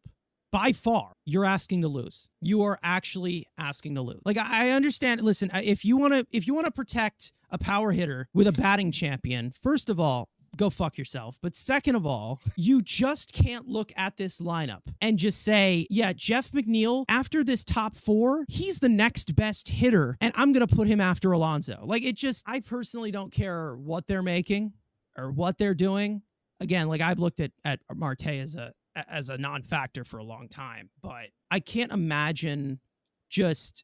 [0.55, 2.29] by far, you're asking to lose.
[2.39, 4.21] You are actually asking to lose.
[4.23, 5.19] Like I understand.
[5.19, 8.47] Listen, uh, if you want to, if you want to protect a power hitter with
[8.47, 11.37] a batting champion, first of all, go fuck yourself.
[11.41, 16.13] But second of all, you just can't look at this lineup and just say, yeah,
[16.13, 20.73] Jeff McNeil, after this top four, he's the next best hitter, and I'm going to
[20.73, 21.81] put him after Alonso.
[21.83, 24.71] Like, it just, I personally don't care what they're making
[25.17, 26.21] or what they're doing.
[26.61, 30.47] Again, like I've looked at, at Marte as a, as a non-factor for a long
[30.47, 32.79] time, but I can't imagine
[33.29, 33.83] just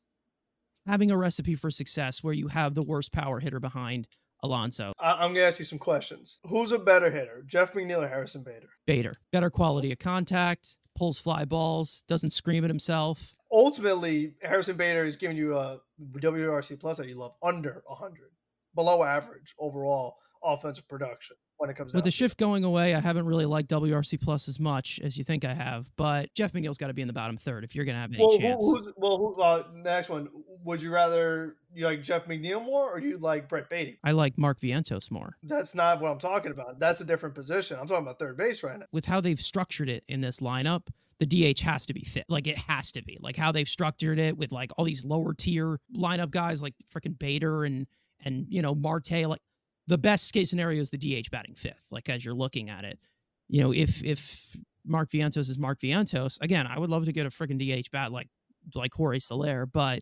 [0.88, 4.08] having a recipe for success where you have the worst power hitter behind
[4.44, 4.94] Alonso.
[5.00, 6.40] I'm gonna ask you some questions.
[6.48, 8.70] Who's a better hitter, Jeff McNeil or Harrison Bader?
[8.88, 13.36] Bader, better quality of contact, pulls fly balls, doesn't scream at himself.
[13.52, 15.80] Ultimately, Harrison Bader is giving you a
[16.18, 18.32] WRC plus that you love under 100,
[18.74, 22.96] below average overall offensive production when it comes with the shift going away.
[22.96, 26.54] I haven't really liked WRC plus as much as you think I have, but Jeff
[26.54, 28.38] McNeil's got to be in the bottom third if you're going to have any well,
[28.38, 28.64] chance.
[28.64, 30.28] Who, who's, well, who, uh, next one.
[30.64, 34.00] Would you rather you like Jeff McNeil more, or you like Brett Baty?
[34.04, 35.38] I like Mark Vientos more.
[35.44, 36.80] That's not what I'm talking about.
[36.80, 37.78] That's a different position.
[37.80, 38.86] I'm talking about third base right now.
[38.92, 40.88] With how they've structured it in this lineup,
[41.22, 42.26] the DH has to be fit.
[42.30, 43.18] Like it has to be.
[43.22, 47.18] Like how they've structured it with like all these lower tier lineup guys like freaking
[47.18, 47.86] Bader and
[48.26, 49.28] and you know Marte.
[49.28, 49.42] Like
[49.88, 51.88] the best case scenario is the DH batting fifth.
[51.92, 53.00] Like as you're looking at it,
[53.48, 54.56] you know, if if
[54.86, 58.12] Mark Vientos is Mark Vientos, again, I would love to get a freaking DH bat
[58.12, 58.28] like
[58.76, 60.02] like Jorge Soler, but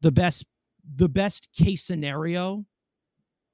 [0.00, 0.44] the best
[0.96, 2.64] the best case scenario,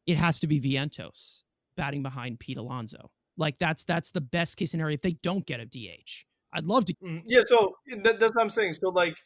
[0.06, 1.42] it has to be Vientos
[1.76, 3.10] batting behind Pete Alonso.
[3.36, 6.24] Like that's that's the best case scenario if they don't get a DH.
[6.52, 6.94] I'd love to.
[7.04, 8.74] Mm, yeah, so that, that's what I'm saying.
[8.74, 9.16] So like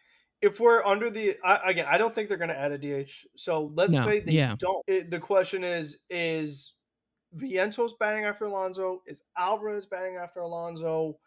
[0.43, 3.13] if we're under the I, again, I don't think they're going to add a DH.
[3.37, 4.57] So let's No, say they yeah.
[4.59, 4.85] don't.
[4.87, 6.75] It, the question is: Is
[7.37, 9.03] Vientos batting after Alonso?
[9.07, 11.19] Is Alvarez batting after Alonso?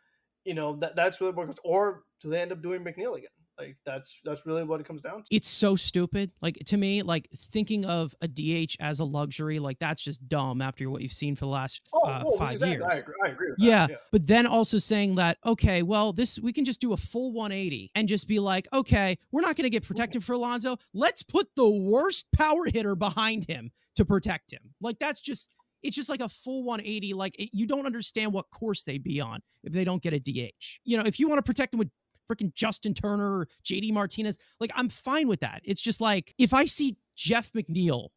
[0.44, 1.58] You know that that's really what.
[1.64, 3.30] Or do they end up doing McNeil again?
[3.58, 5.36] Like that's that's really what it comes down to.
[5.36, 6.32] It's so stupid.
[6.42, 10.62] Like to me, like thinking of a DH as a luxury, like that's just dumb
[10.62, 12.78] after what you've seen for the last Oh, uh, well, five exactly.
[12.78, 12.84] years.
[12.92, 13.14] I agree.
[13.24, 14.02] I agree Yeah, that.
[14.12, 17.92] but then also saying that okay, well, this we can just do a full 180
[17.96, 20.78] and just be like, okay, we're not going to get protected for Alonso.
[20.94, 24.74] Let's put the worst power hitter behind him to protect him.
[24.82, 25.50] Like that's just
[25.84, 27.14] it's just like a full 180.
[27.14, 30.20] Like it, you don't understand what course they'd be on if they don't get a
[30.20, 30.80] DH.
[30.84, 31.90] You know, if you want to protect him with
[32.30, 35.62] freaking Justin Turner or JD Martinez, like I'm fine with that.
[35.64, 38.10] It's just like if I see Jeff McNeil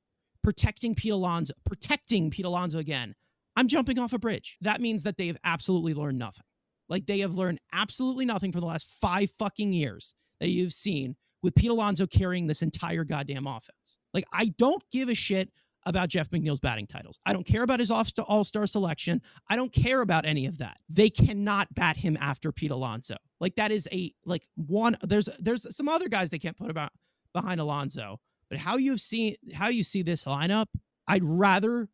[0.43, 3.15] protecting Pete Alonso, protecting Pete Alonso again,
[3.57, 4.57] I'm jumping off a bridge.
[4.61, 6.45] That means that they have absolutely learned nothing.
[6.89, 11.17] Like they have learned absolutely nothing for the last five fucking years that you've seen
[11.43, 13.99] with Pete Alonso carrying this entire goddamn offense.
[14.15, 15.51] Like I don't give a shit
[15.87, 17.19] about Jeff McNeil's batting titles.
[17.25, 19.23] I don't care about his off to all-star selection.
[19.49, 20.79] I don't care about any of that.
[20.89, 23.17] They cannot bat him after Pete Alonso.
[23.41, 26.91] Like that is a like one there's there's some other guys they can't put about
[27.33, 28.21] behind Alonso.
[28.51, 30.67] But how you've seen how you see this lineup,
[31.07, 31.89] I'd rather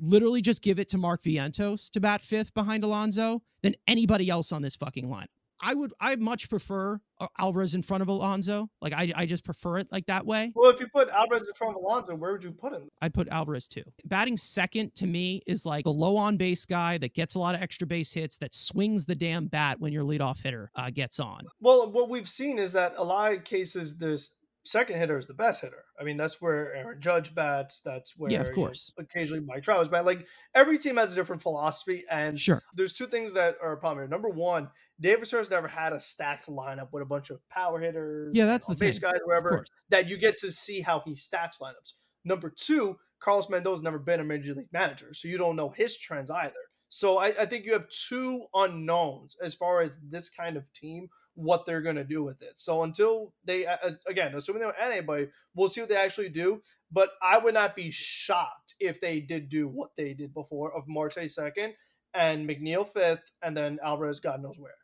[0.00, 4.52] literally just give it to Mark Vientos to bat fifth behind Alonso than anybody else
[4.52, 5.28] on this fucking line.
[5.62, 8.68] I would I much prefer uh, Alvarez in front of Alonso.
[8.80, 10.52] Like I I just prefer it like that way.
[10.54, 12.88] Well, if you put Alvarez in front of Alonso, where would you put him?
[13.00, 13.84] I'd put Alvarez too.
[14.04, 17.54] Batting second to me is like a low on base guy that gets a lot
[17.54, 21.20] of extra base hits that swings the damn bat when your leadoff hitter uh, gets
[21.20, 21.46] on.
[21.60, 24.34] Well, what we've seen is that a lot of cases, this
[24.64, 25.84] second hitter is the best hitter.
[26.00, 27.80] I mean, that's where Aaron Judge bats.
[27.80, 28.92] That's where Yeah, of you know, course.
[28.98, 30.04] occasionally Mike Trout is bat.
[30.04, 32.62] Like every team has a different philosophy, and Sure.
[32.74, 34.08] there's two things that are a problem here.
[34.08, 38.36] Number one, Davis has never had a stacked lineup with a bunch of power hitters,
[38.36, 39.10] Yeah, that's the on-base thing.
[39.10, 41.94] guys, Of wherever that you get to see how he stacks lineups.
[42.24, 45.96] Number two, Carlos Mendoza's never been a major league manager, so you don't know his
[45.96, 46.54] trends either.
[46.88, 51.08] So I, I think you have two unknowns as far as this kind of team
[51.34, 52.52] what they're going to do with it.
[52.56, 53.66] So until they,
[54.08, 56.62] again, assuming they don't add anybody, we'll see what they actually do.
[56.90, 60.84] But I would not be shocked if they did do what they did before of
[60.86, 61.74] Marte second
[62.12, 64.74] and McNeil fifth, and then Alvarez, God knows where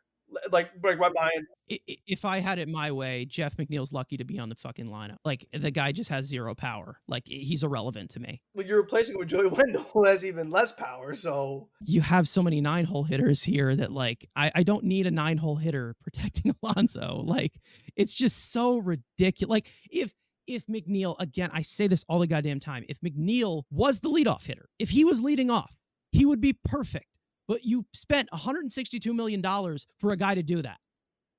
[0.51, 1.47] like like right behind.
[1.67, 5.17] If I had it my way, Jeff McNeil's lucky to be on the fucking lineup.
[5.23, 6.99] Like the guy just has zero power.
[7.07, 8.41] Like he's irrelevant to me.
[8.53, 11.13] Well, you're replacing with Joey Wendle, who has even less power.
[11.13, 15.07] So you have so many nine hole hitters here that like I, I don't need
[15.07, 17.23] a nine hole hitter protecting Alonso.
[17.25, 17.59] Like
[17.95, 19.49] it's just so ridiculous.
[19.49, 20.13] Like if
[20.47, 22.83] if McNeil again, I say this all the goddamn time.
[22.89, 25.75] If McNeil was the leadoff hitter, if he was leading off,
[26.11, 27.05] he would be perfect
[27.49, 30.77] but you spent 162 million dollars for a guy to do that.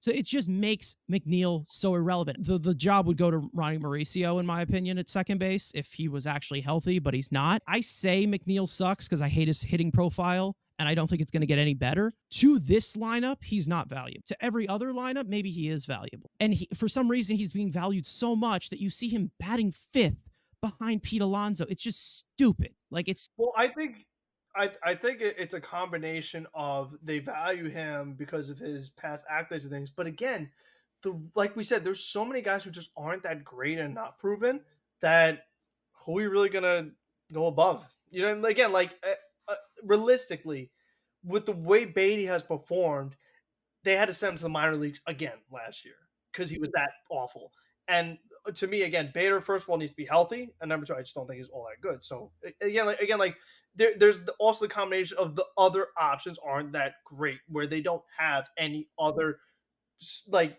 [0.01, 2.45] So it just makes McNeil so irrelevant.
[2.45, 5.93] The the job would go to Ronny Mauricio, in my opinion, at second base if
[5.93, 7.63] he was actually healthy, but he's not.
[7.67, 11.31] I say McNeil sucks because I hate his hitting profile and I don't think it's
[11.31, 12.13] going to get any better.
[12.31, 14.25] To this lineup, he's not valuable.
[14.27, 16.31] To every other lineup, maybe he is valuable.
[16.41, 19.71] And he, for some reason, he's being valued so much that you see him batting
[19.71, 20.17] fifth
[20.63, 21.67] behind Pete Alonso.
[21.69, 22.75] It's just stupid.
[22.91, 23.29] Like it's.
[23.37, 24.07] Well, I think
[24.57, 29.63] I I think it's a combination of they value him because of his past accolades
[29.63, 30.51] and things, but again,
[31.03, 34.19] the like we said, there's so many guys who just aren't that great and not
[34.19, 34.61] proven
[35.01, 35.45] that
[35.93, 36.91] who are you really gonna
[37.33, 37.87] go above?
[38.11, 40.71] You know, again, like uh, uh, realistically,
[41.25, 43.17] with the way Baty has performed,
[43.85, 45.95] they had to send him to the minor leagues again last year
[46.33, 47.53] because he was that awful.
[47.89, 48.19] And
[48.55, 51.01] to me, again, Bader first of all needs to be healthy, and number two, I
[51.01, 52.03] just don't think he's all that good.
[52.03, 53.37] So again, like, again, like
[53.75, 58.03] there, there's also the combination of the other options aren't that great, where they don't
[58.19, 59.39] have any other
[60.29, 60.59] like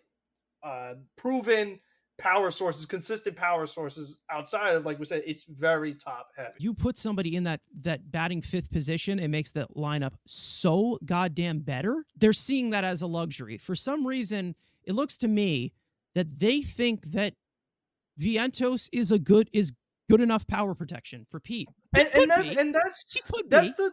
[0.64, 1.80] uh, proven
[2.18, 6.54] power sources, consistent power sources outside of like we said, it's very top heavy.
[6.60, 11.60] You put somebody in that that batting fifth position, it makes the lineup so goddamn
[11.60, 12.06] better.
[12.16, 13.58] They're seeing that as a luxury.
[13.58, 15.74] For some reason, it looks to me
[16.14, 17.34] that they think that
[18.20, 19.74] Vientos is a good is
[20.10, 21.70] good enough power protection for Pete.
[21.96, 22.58] And, and that's be.
[22.58, 23.76] and that's he could that's be.
[23.78, 23.92] the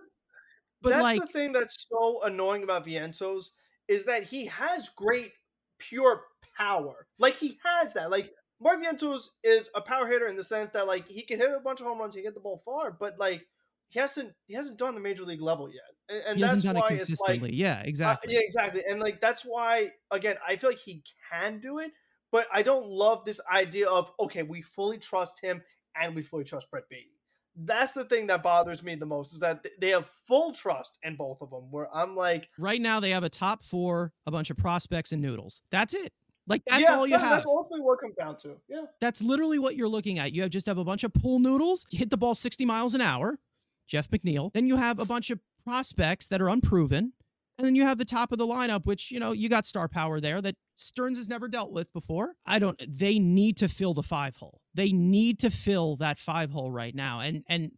[0.83, 3.51] but that's like, the thing that's so annoying about Vientos
[3.89, 5.33] is that he has great
[5.79, 6.23] pure
[6.57, 7.07] power.
[7.19, 8.11] Like he has that.
[8.11, 11.51] Like Mark Vientos is a power hitter in the sense that like he can hit
[11.51, 13.47] a bunch of home runs, he can get the ball far, but like
[13.89, 15.83] he hasn't he hasn't done the major league level yet.
[16.09, 18.37] And, and that's why it it's like yeah, exactly.
[18.37, 18.83] Uh, yeah, exactly.
[18.89, 21.93] And like that's why again, I feel like he can do it,
[22.33, 25.63] but I don't love this idea of okay, we fully trust him
[25.97, 27.13] and we fully trust Brett Baty.
[27.61, 31.17] That's the thing that bothers me the most is that they have full trust in
[31.17, 31.71] both of them.
[31.71, 35.21] Where I'm like, right now they have a top four, a bunch of prospects and
[35.21, 35.63] noodles.
[35.71, 36.13] That's it.
[36.47, 37.31] Like that's yeah, all you that, have.
[37.31, 38.57] That's ultimately what comes down to.
[38.69, 38.85] Yeah.
[39.01, 40.33] That's literally what you're looking at.
[40.33, 41.87] You have just have a bunch of pool noodles.
[41.91, 43.39] You hit the ball 60 miles an hour,
[43.87, 44.53] Jeff McNeil.
[44.55, 47.13] Then you have a bunch of prospects that are unproven.
[47.59, 49.89] And then you have the top of the lineup, which, you know, you got star
[49.89, 52.35] power there that Stearns has never dealt with before.
[52.47, 54.61] I don't they need to fill the five hole.
[54.75, 57.21] They need to fill that five hole right now.
[57.21, 57.73] And and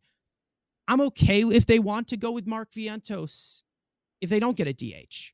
[0.87, 3.63] I'm okay if they want to go with Mark Vientos
[4.21, 5.33] if they don't get a DH.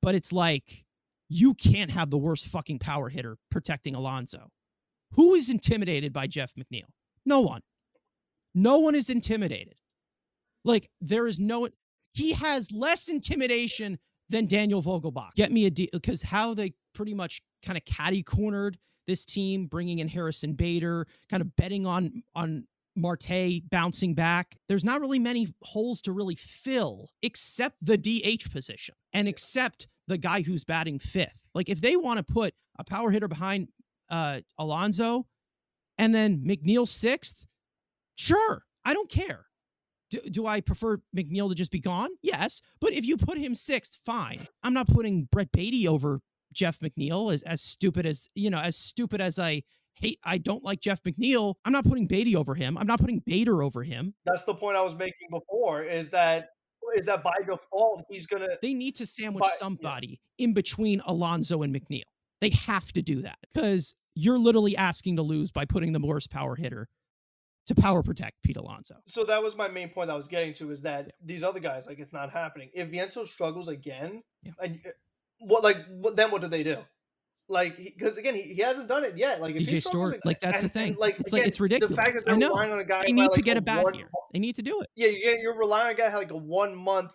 [0.00, 0.84] But it's like
[1.28, 4.48] you can't have the worst fucking power hitter protecting Alonso.
[5.12, 6.88] Who is intimidated by Jeff McNeil?
[7.26, 7.60] No one.
[8.54, 9.74] No one is intimidated.
[10.64, 11.68] Like there is no
[12.14, 15.34] he has less intimidation than Daniel Vogelbach.
[15.34, 19.66] Get me a deal because how they pretty much kind of caddy cornered this team,
[19.66, 22.66] bringing in Harrison Bader, kind of betting on on
[22.96, 24.56] Marte bouncing back.
[24.68, 30.18] There's not really many holes to really fill except the DH position and except the
[30.18, 31.44] guy who's batting fifth.
[31.54, 33.68] Like if they want to put a power hitter behind
[34.10, 35.26] uh, Alonso
[35.98, 37.46] and then McNeil sixth,
[38.16, 39.46] sure, I don't care.
[40.10, 42.10] Do, do I prefer McNeil to just be gone?
[42.22, 42.62] Yes.
[42.80, 44.46] But if you put him sixth, fine.
[44.62, 46.20] I'm not putting Brett Baty over
[46.52, 49.62] Jeff McNeil as, as stupid as, you know, as stupid as I
[49.94, 51.54] hate, I don't like Jeff McNeil.
[51.64, 52.78] I'm not putting Baty over him.
[52.78, 54.14] I'm not putting Bader over him.
[54.24, 56.50] That's the point I was making before is that
[56.94, 60.44] is that by default he's gonna they need to sandwich by, somebody yeah.
[60.44, 62.02] in between Alonso and McNeil.
[62.40, 66.30] They have to do that because you're literally asking to lose by putting the worst
[66.30, 66.88] power hitter
[67.66, 68.94] to power protect Pete Alonso.
[69.06, 71.12] So that was my main point I was getting to is that yeah.
[71.24, 72.70] these other guys, like it's not happening.
[72.72, 74.52] If Vientos struggles again, yeah.
[74.60, 74.90] and uh,
[75.38, 76.78] what like what, then what do they do?
[77.48, 79.40] Like because again he, he hasn't done it yet.
[79.40, 80.88] Like if DJ Stewart, like that's and, the thing.
[80.90, 81.90] And, like it's again, like it's ridiculous.
[81.90, 82.48] The fact that they're I know.
[82.48, 84.08] relying on a guy, they need to like get a back one, here.
[84.32, 84.88] They need to do it.
[84.96, 87.12] Yeah, you, you're relying on a guy like a one month,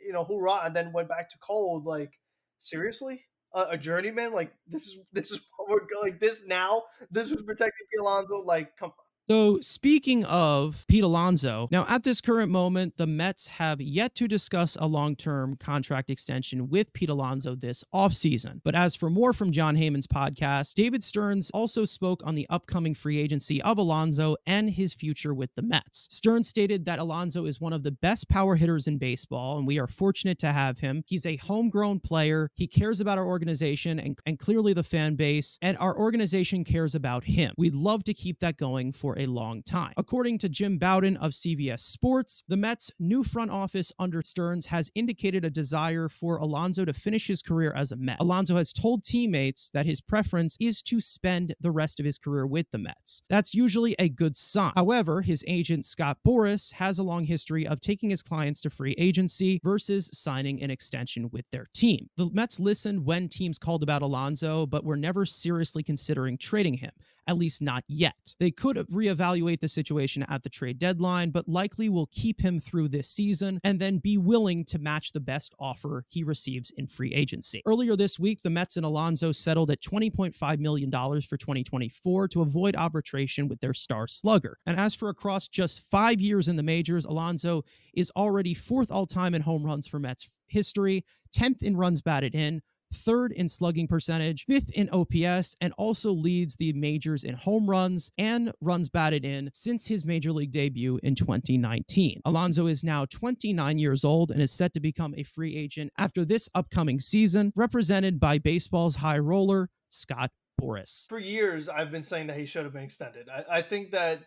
[0.00, 1.84] you know, hoorah, and then went back to cold.
[1.84, 2.18] Like
[2.60, 4.32] seriously, a, a journeyman?
[4.32, 6.84] Like this is this is what we're like this now.
[7.10, 8.42] This was protecting Alonso.
[8.42, 8.92] Like come
[9.26, 14.28] So, speaking of Pete Alonso, now at this current moment, the Mets have yet to
[14.28, 18.60] discuss a long term contract extension with Pete Alonso this offseason.
[18.62, 22.92] But as for more from Jon Heyman's podcast, David Stearns also spoke on the upcoming
[22.92, 26.06] free agency of Alonso and his future with the Mets.
[26.10, 29.78] Stearns stated that Alonso is one of the best power hitters in baseball, and we
[29.78, 31.02] are fortunate to have him.
[31.06, 35.58] He's a homegrown player, he cares about our organization and, and clearly the fan base,
[35.62, 37.54] and our organization cares about him.
[37.56, 39.92] We'd love to keep that going for a long time.
[39.96, 44.90] According to Jim Bowden of CBS Sports, the Mets' new front office under Stearns has
[44.94, 48.18] indicated a desire for Alonso to finish his career as a Met.
[48.20, 52.46] Alonso has told teammates that his preference is to spend the rest of his career
[52.46, 53.22] with the Mets.
[53.28, 54.72] That's usually a good sign.
[54.76, 58.94] However, his agent Scott Boras has a long history of taking his clients to free
[58.98, 62.10] agency versus signing an extension with their team.
[62.16, 66.92] The Mets listened when teams called about Alonso, but were never seriously considering trading him
[67.26, 68.34] at least not yet.
[68.38, 72.88] They could reevaluate the situation at the trade deadline, but likely will keep him through
[72.88, 77.12] this season and then be willing to match the best offer he receives in free
[77.14, 77.62] agency.
[77.66, 82.76] Earlier this week, the Mets and Alonso settled at $20.5 million for 2024 to avoid
[82.76, 84.58] arbitration with their star slugger.
[84.66, 87.64] And as for across just five years in the majors, Alonso
[87.94, 91.04] is already fourth all time in home runs for Mets history,
[91.36, 92.62] 10th in runs batted in,
[92.94, 98.10] third in slugging percentage, fifth in OPS, and also leads the majors in home runs
[98.16, 102.20] and runs batted in since his major league debut in 2019.
[102.24, 106.24] Alonso is now 29 years old and is set to become a free agent after
[106.24, 110.30] this upcoming season, represented by baseball's high roller, Scott
[110.60, 111.08] Boras.
[111.08, 113.28] For years, I've been saying that he should have been extended.
[113.28, 114.20] I, I think that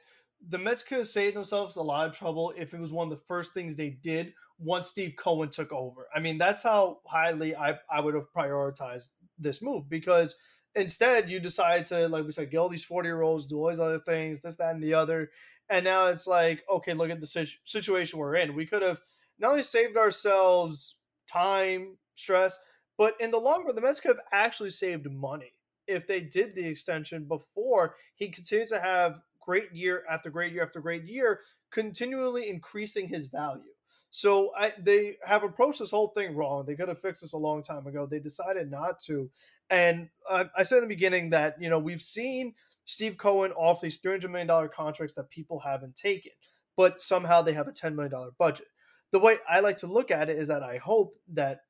[0.47, 3.17] the Mets could have saved themselves a lot of trouble if it was one of
[3.17, 6.07] the first things they did once Steve Cohen took over.
[6.15, 10.35] I mean, that's how highly I, I would have prioritized this move because
[10.75, 13.69] instead you decide to, like we said, get all these 40 year olds, do all
[13.69, 15.29] these other things, this, that, and the other.
[15.69, 18.55] And now it's like, okay, look at the situation we're in.
[18.55, 19.01] We could have
[19.39, 20.95] not only saved ourselves
[21.31, 22.57] time, stress,
[22.97, 25.53] but in the long run, the Mets could have actually saved money
[25.87, 30.63] if they did the extension before he continued to have great year after great year
[30.63, 31.41] after great year,
[31.71, 33.63] continually increasing his value.
[34.09, 36.65] So I, they have approached this whole thing wrong.
[36.65, 38.05] They could have fixed this a long time ago.
[38.05, 39.29] They decided not to.
[39.69, 42.53] And I said in the beginning that you know we've seen
[42.85, 46.31] Steve Cohen off these three hundred million dollar contracts that people haven't taken,
[46.77, 48.67] but somehow they have a ten million dollar budget.
[49.11, 51.61] The way I like to look at it is that I hope that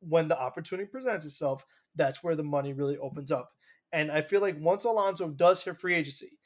[0.00, 1.64] when the opportunity presents itself,
[1.96, 3.52] that's where the money really opens up.
[3.92, 6.38] And I feel like once Alonso does hit free agency,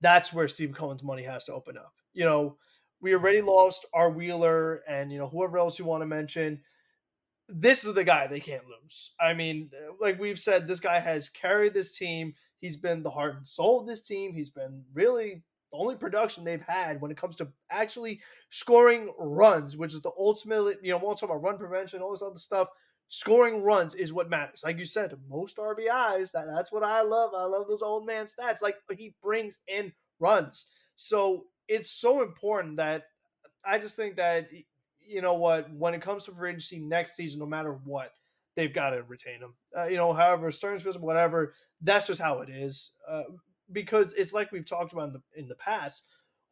[0.00, 1.92] that's where Steve Cohen's money has to open up.
[2.14, 2.56] You know,
[3.00, 6.60] we already lost our Wheeler and you know whoever else you want to mention.
[7.48, 9.12] This is the guy they can't lose.
[9.18, 12.34] I mean, uh, like we've said, this guy has carried this team.
[12.60, 14.34] He's been the heart and soul of this team.
[14.34, 15.42] He's been really
[15.72, 18.20] the only production they've had when it comes to actually
[18.50, 20.78] scoring runs, which is the ultimate.
[20.82, 22.68] You know, we'll talk about run prevention, all this other stuff.
[23.10, 24.62] Scoring runs is what matters.
[24.62, 26.32] Like you said, most RBIs.
[26.32, 27.32] That, that's what I love.
[27.34, 28.60] I love those old man stats.
[28.60, 30.66] Like he brings in runs.
[30.96, 33.04] So it's so important that
[33.64, 34.48] I just think that
[35.00, 38.12] you know what when it comes to free agency next season, no matter what,
[38.56, 39.54] they've got to retain him.
[39.76, 41.54] Uh, you know, however, Stearns, whatever.
[41.80, 42.92] That's just how it is.
[43.08, 43.22] Uh,
[43.72, 46.02] because it's like we've talked about in the in the past.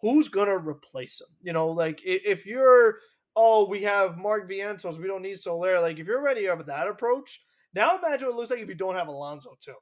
[0.00, 1.28] Who's gonna replace him?
[1.42, 2.98] You know, like if you're
[3.34, 5.80] oh we have Mark Vientos, we don't need Soler.
[5.80, 7.42] Like if you're ready with that approach,
[7.74, 9.74] now imagine what it looks like if you don't have Alonso too.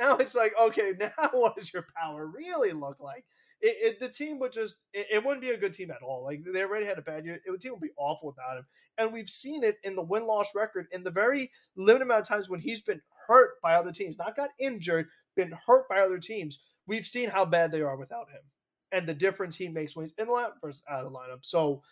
[0.00, 3.24] Now it's like okay, now what does your power really look like?
[3.62, 6.24] It, it, the team would just it, it, wouldn't be a good team at all.
[6.24, 7.36] Like they already had a bad year.
[7.36, 8.66] It, the team would be awful without him.
[8.98, 12.28] And we've seen it in the win loss record in the very limited amount of
[12.28, 15.06] times when he's been hurt by other teams, not got injured,
[15.36, 16.60] been hurt by other teams.
[16.86, 18.42] We've seen how bad they are without him,
[18.90, 21.38] and the difference he makes when he's in the lineup versus out of the lineup.
[21.42, 21.82] So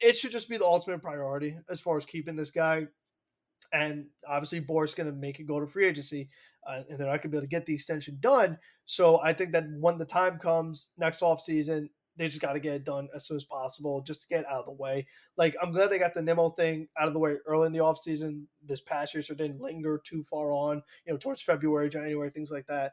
[0.00, 2.86] it should just be the ultimate priority as far as keeping this guy.
[3.72, 6.30] And obviously, Boras going to make it go to free agency
[6.66, 8.58] uh, and they're not going to be able to get the extension done.
[8.84, 12.60] So I think that when the time comes next off season, they just got to
[12.60, 15.06] get it done as soon as possible just to get out of the way.
[15.36, 17.80] Like I'm glad they got the Nimmo thing out of the way early in the
[17.80, 21.42] off season this past year, so it didn't linger too far on, you know, towards
[21.42, 22.92] February, January, things like that.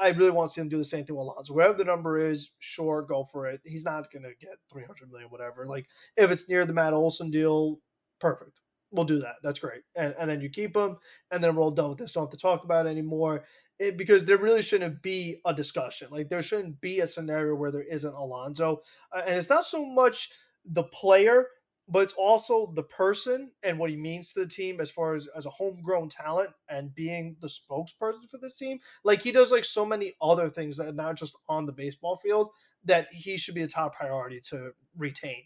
[0.00, 1.54] I really want to see him do the same thing with Alonso.
[1.54, 3.60] Wherever the number is, sure, go for it.
[3.64, 5.66] He's not going to get 300 million, whatever.
[5.66, 5.86] Like
[6.16, 7.78] if it's near the Matt Olson deal,
[8.18, 9.36] perfect we'll do that.
[9.42, 9.82] That's great.
[9.94, 10.98] And, and then you keep them,
[11.30, 12.12] and then we're all done with this.
[12.12, 13.44] Don't have to talk about it anymore.
[13.78, 16.08] It, because there really shouldn't be a discussion.
[16.10, 18.80] Like there shouldn't be a scenario where there isn't Alonso.
[19.14, 20.30] Uh, and it's not so much
[20.64, 21.46] the player
[21.88, 25.28] but it's also the person and what he means to the team as far as
[25.36, 28.80] as a homegrown talent and being the spokesperson for this team.
[29.04, 32.16] Like he does like so many other things that are not just on the baseball
[32.16, 32.50] field
[32.84, 35.44] that he should be a top priority to retain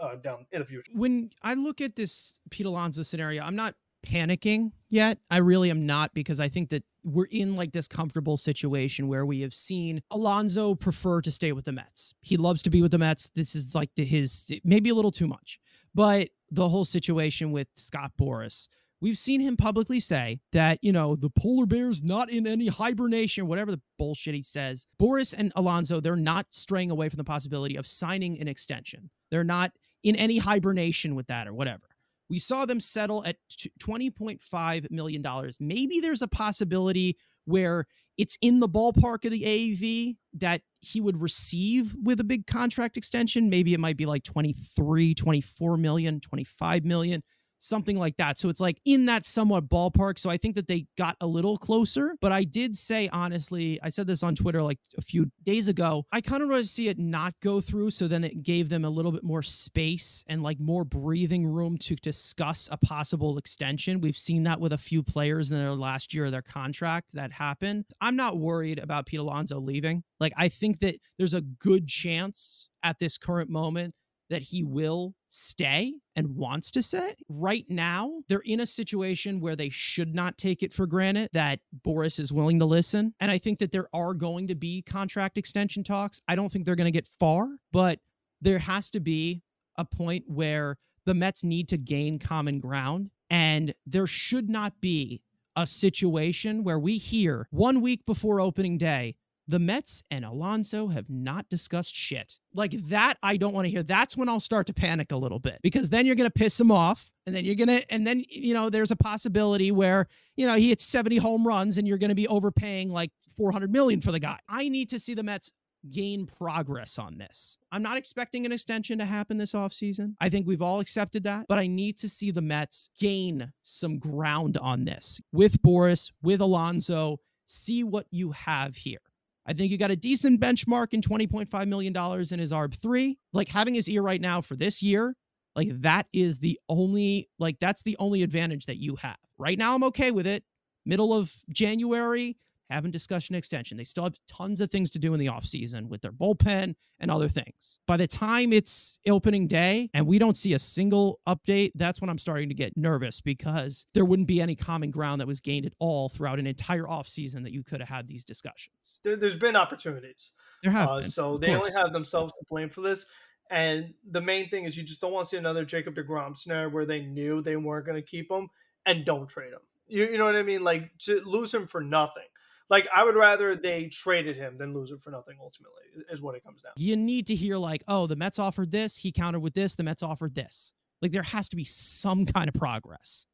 [0.00, 0.90] uh, down in the future.
[0.92, 3.74] When I look at this Pete Alonso scenario, I'm not
[4.06, 5.18] panicking yet.
[5.30, 9.24] I really am not because I think that we're in like this comfortable situation where
[9.24, 12.14] we have seen Alonso prefer to stay with the Mets.
[12.20, 13.30] He loves to be with the Mets.
[13.34, 15.58] This is like the, his maybe a little too much.
[15.94, 18.68] But the whole situation with Scott Boras,
[19.00, 23.46] we've seen him publicly say that, you know, the polar bear's not in any hibernation,
[23.46, 24.86] whatever the bullshit he says.
[25.00, 29.10] Boras and Alonso, they're not straying away from the possibility of signing an extension.
[29.30, 29.72] They're not
[30.02, 31.82] in any hibernation with that or whatever.
[32.28, 33.36] We saw them settle at
[33.80, 35.24] $20.5 million.
[35.58, 37.86] Maybe there's a possibility where
[38.18, 42.96] it's in the ballpark of the AAV that he would receive with a big contract
[42.96, 43.50] extension.
[43.50, 47.22] Maybe it might be like 23, 24 million, 25 million
[47.60, 48.38] something like that.
[48.38, 50.18] So it's like in that somewhat ballpark.
[50.18, 52.14] So I think that they got a little closer.
[52.20, 56.04] But I did say, honestly, I said this on Twitter like a few days ago.
[56.10, 57.90] I kind of want to see it not go through.
[57.90, 61.76] So then it gave them a little bit more space and like more breathing room
[61.78, 64.00] to discuss a possible extension.
[64.00, 67.32] We've seen that with a few players in their last year of their contract that
[67.32, 67.84] happened.
[68.00, 70.02] I'm not worried about Pete Alonso leaving.
[70.18, 73.94] Like, I think that there's a good chance at this current moment
[74.30, 77.14] that he will stay and wants to stay.
[77.28, 81.60] Right now, they're in a situation where they should not take it for granted that
[81.84, 83.12] Boras is willing to listen.
[83.20, 86.20] And I think that there are going to be contract extension talks.
[86.28, 87.98] I don't think they're going to get far, but
[88.40, 89.42] there has to be
[89.76, 93.10] a point where the Mets need to gain common ground.
[93.30, 95.22] And there should not be
[95.56, 99.16] a situation where we hear one week before opening day
[99.50, 102.38] the Mets and Alonso have not discussed shit.
[102.54, 103.82] Like that, I don't want to hear.
[103.82, 106.58] That's when I'll start to panic a little bit because then you're going to piss
[106.58, 107.10] him off.
[107.26, 110.06] And then you're going to, and then, you know, there's a possibility where,
[110.36, 113.72] you know, he hits 70 home runs and you're going to be overpaying like 400
[113.72, 114.38] million for the guy.
[114.48, 115.50] I need to see the Mets
[115.90, 117.58] gain progress on this.
[117.72, 120.14] I'm not expecting an extension to happen this offseason.
[120.20, 123.98] I think we've all accepted that, but I need to see the Mets gain some
[123.98, 129.00] ground on this with Boras, with Alonso, see what you have here.
[129.46, 133.16] I think you got a decent benchmark in $20.5 million in his ARB3.
[133.32, 135.16] Like having his ear right now for this year,
[135.56, 139.16] like that is the only, like that's the only advantage that you have.
[139.38, 140.44] Right now, I'm okay with it.
[140.86, 142.36] Middle of January,
[142.70, 143.76] having discussion extension.
[143.76, 147.10] They still have tons of things to do in the offseason with their bullpen and
[147.10, 147.78] other things.
[147.86, 152.08] By the time it's opening day and we don't see a single update, that's when
[152.08, 155.66] I'm starting to get nervous because there wouldn't be any common ground that was gained
[155.66, 159.00] at all throughout an entire offseason that you could have had these discussions.
[159.02, 160.32] There, has been opportunities.
[160.62, 163.06] There have uh, So they only have themselves to blame for this.
[163.50, 166.68] And the main thing is you just don't want to see another Jacob DeGrom scenario
[166.68, 168.48] where they knew they weren't going to keep him
[168.86, 169.60] and don't trade him.
[169.88, 170.62] You, you know what I mean?
[170.62, 172.22] Like to lose him for nothing
[172.70, 175.36] like I would rather they traded him than lose it for nothing.
[175.40, 176.72] Ultimately, is what it comes down.
[176.76, 179.82] You need to hear like, oh, the Mets offered this, he countered with this, the
[179.82, 180.72] Mets offered this.
[181.02, 183.26] Like there has to be some kind of progress,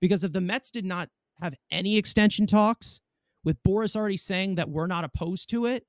[0.00, 1.08] because if the Mets did not
[1.40, 3.00] have any extension talks,
[3.44, 5.84] with Boras already saying that we're not opposed to it,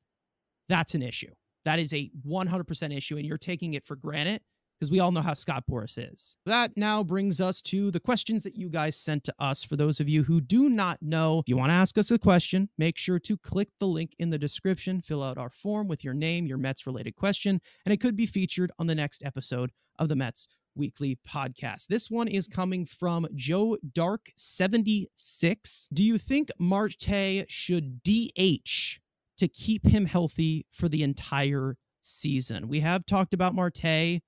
[0.69, 1.31] that's an issue.
[1.65, 4.41] That is a 100% issue, and you're taking it for granted
[4.83, 6.35] because we all know how Scott Boras is.
[6.45, 9.63] That now brings us to the questions that you guys sent to us.
[9.63, 12.19] For those of you who do not know, if you want to ask us a
[12.19, 16.03] question, make sure to click the link in the description, fill out our form with
[16.03, 19.71] your name, your Mets related question, and it could be featured on the next episode
[19.97, 21.87] of the Mets weekly podcast.
[21.87, 25.87] This one is coming from Joe Dark 76.
[25.93, 28.99] Do you think Marte should DH
[29.37, 32.67] to keep him healthy for the entire season?
[32.67, 34.21] We have talked about Marte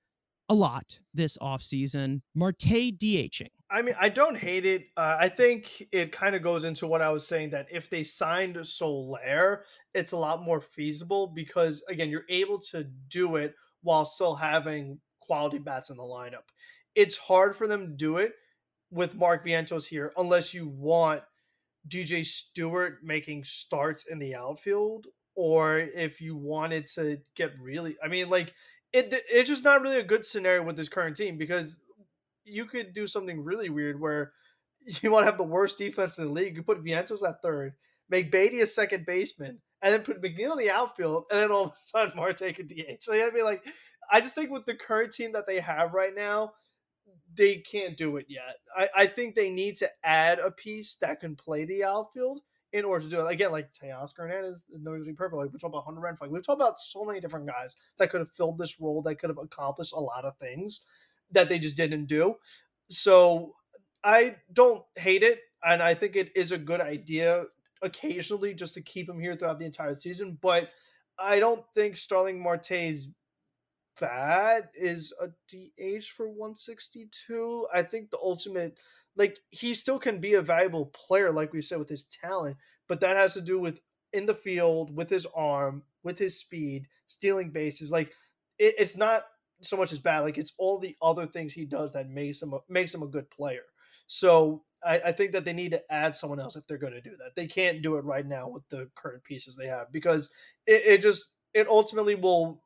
[0.49, 2.21] a lot this offseason.
[2.33, 3.49] Marte DHing.
[3.69, 4.85] I mean, I don't hate it.
[4.95, 8.03] Uh, I think it kind of goes into what I was saying that if they
[8.03, 9.63] signed Soler,
[9.93, 14.99] it's a lot more feasible because, again, you're able to do it while still having
[15.19, 16.45] quality bats in the lineup.
[16.93, 18.33] It's hard for them to do it
[18.91, 21.23] with Mark Vientos here unless you want
[21.87, 28.07] DJ Stewart making starts in the outfield or if you wanted to get really, I
[28.07, 28.53] mean, like
[28.95, 31.79] it it's just not really a good scenario with this current team because
[32.45, 34.31] you could do something really weird where
[35.01, 36.55] you want to have the worst defense in the league.
[36.55, 37.73] You put Vientos at third,
[38.09, 41.65] make Baty a second baseman, and then put McNeil in the outfield, and then all
[41.65, 43.01] of a sudden Marte can DH.
[43.01, 43.63] So I mean, like,
[44.11, 46.53] I just think with the current team that they have right now,
[47.35, 48.55] they can't do it yet.
[48.77, 52.41] I, I think they need to add a piece that can play the outfield
[52.73, 53.31] in order to do it.
[53.31, 55.37] Again, like Teoscar Hernandez is notoriously perfect.
[55.37, 56.29] Like we talk about Hunter Renfroe.
[56.29, 59.29] We've talked about so many different guys that could have filled this role, that could
[59.29, 60.81] have accomplished a lot of things.
[61.31, 62.35] that they just didn't do.
[62.89, 63.55] So
[64.03, 67.45] I don't hate it, and I think it is a good idea
[67.81, 70.37] occasionally just to keep him here throughout the entire season.
[70.41, 70.69] But
[71.17, 73.07] I don't think Starling Marte's
[73.99, 77.67] bad is a DH for 162.
[77.73, 78.77] I think the ultimate,
[79.15, 82.99] like, he still can be a valuable player, like we said, with his talent, but
[83.01, 83.79] that has to do with
[84.13, 87.91] in the field, with his arm, with his speed, stealing bases.
[87.91, 88.11] Like,
[88.57, 89.23] it, it's not
[89.61, 90.19] so much as bad.
[90.19, 93.07] Like, it's all the other things he does that makes him a, makes him a
[93.07, 93.63] good player.
[94.07, 97.01] So I, I think that they need to add someone else if they're going to
[97.01, 97.35] do that.
[97.35, 100.29] They can't do it right now with the current pieces they have because
[100.67, 102.61] it, it just it ultimately will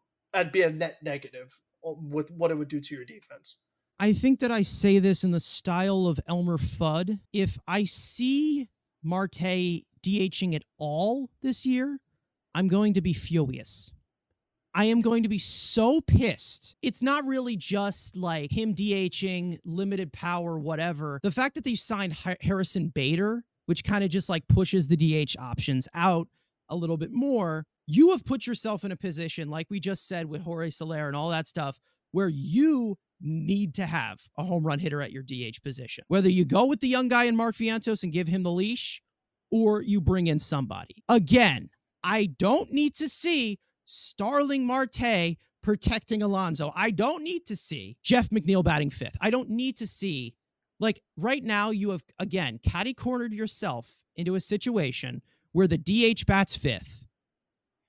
[0.52, 3.58] be a net negative um, with what it would do to your defense.
[4.02, 7.20] I think that I say this in the style of Elmer Fudd.
[7.34, 8.70] If I see
[9.04, 12.00] Marte DHing at all this year,
[12.56, 13.92] I'm going to be furious.
[14.74, 16.78] I am going to be so pissed.
[16.82, 21.20] It's not really just like him DHing, limited power, whatever.
[21.22, 25.36] The fact that they signed Harrison Bader, which kind of just like pushes the DH
[25.38, 26.30] options out
[26.70, 30.28] a little bit more, you have put yourself in a position, like we just said
[30.28, 31.80] with Jorge Soler and all that stuff,
[32.12, 36.04] where you need to have a home run hitter at your DH position.
[36.08, 39.02] Whether you go with the young guy in Mark Vientos and give him the leash,
[39.52, 41.04] or you bring in somebody.
[41.10, 41.70] Again,
[42.04, 46.72] I don't need to see Starling Marte protecting Alonso.
[46.76, 49.18] I don't need to see Jeff McNeil batting fifth.
[49.20, 50.36] I don't need to see,
[50.80, 55.22] like, right now, you have, again, catty cornered yourself into a situation
[55.52, 57.06] where the DH bats fifth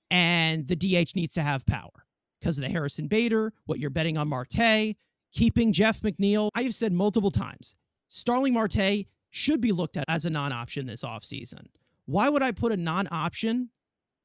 [0.09, 2.05] and the DH needs to have power
[2.39, 4.95] because of the Harrison Bader, what you're betting on Marte,
[5.31, 6.49] keeping Jeff McNeil.
[6.55, 7.75] I have said multiple times
[8.09, 11.65] Starling Marte should be looked at as a non option this offseason.
[12.05, 13.69] Why would I put a non option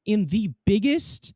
[0.05, 1.33] in the biggest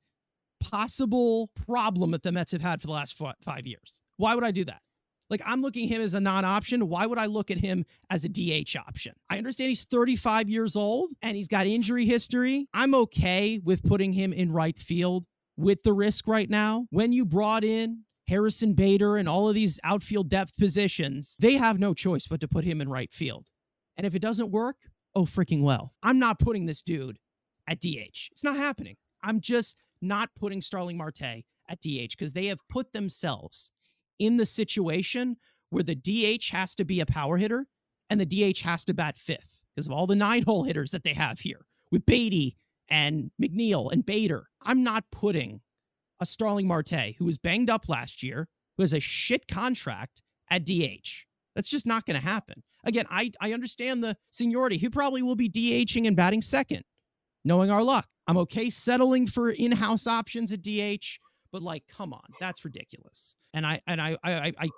[0.61, 4.01] possible problem that the Mets have had for the last five years.
[4.17, 4.81] Why would I do that?
[5.29, 6.87] Like, I'm looking him as a non option.
[6.87, 9.13] Why would I look at him as a DH option?
[9.29, 12.67] I understand he's 35 years old and he's got injury history.
[12.73, 15.25] I'm okay with putting him in right field
[15.57, 16.85] with the risk right now.
[16.89, 21.79] When you brought in Harrison Bader and all of these outfield depth positions, they have
[21.79, 23.47] no choice but to put him in right field.
[23.97, 24.77] And if it doesn't work,
[25.15, 25.93] oh, freaking well.
[26.01, 27.17] I'm not putting this dude
[27.67, 28.29] at DH.
[28.31, 28.95] It's not happening.
[29.23, 31.21] I'm just not putting Starling Marte
[31.69, 33.71] at DH because they have put themselves
[34.19, 35.37] in the situation
[35.69, 37.67] where the DH has to be a power hitter
[38.09, 41.03] and the DH has to bat fifth because of all the nine hole hitters that
[41.03, 42.55] they have here with Baty
[42.89, 44.47] and McNeil and Bader.
[44.61, 45.61] I'm not putting
[46.21, 50.65] a Starling Marte who was banged up last year, who has a shit contract at
[50.65, 51.25] DH.
[51.55, 52.63] That's just not going to happen.
[52.85, 54.77] Again, I, I understand the seniority.
[54.77, 56.83] He probably will be DHing and batting second,
[57.43, 58.07] knowing our luck.
[58.27, 61.19] I'm okay settling for in-house options at DH,
[61.51, 63.35] but like, come on, that's ridiculous.
[63.53, 64.69] And I and I I I,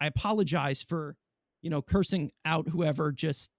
[0.00, 1.16] I apologize for
[1.62, 3.50] you know cursing out whoever just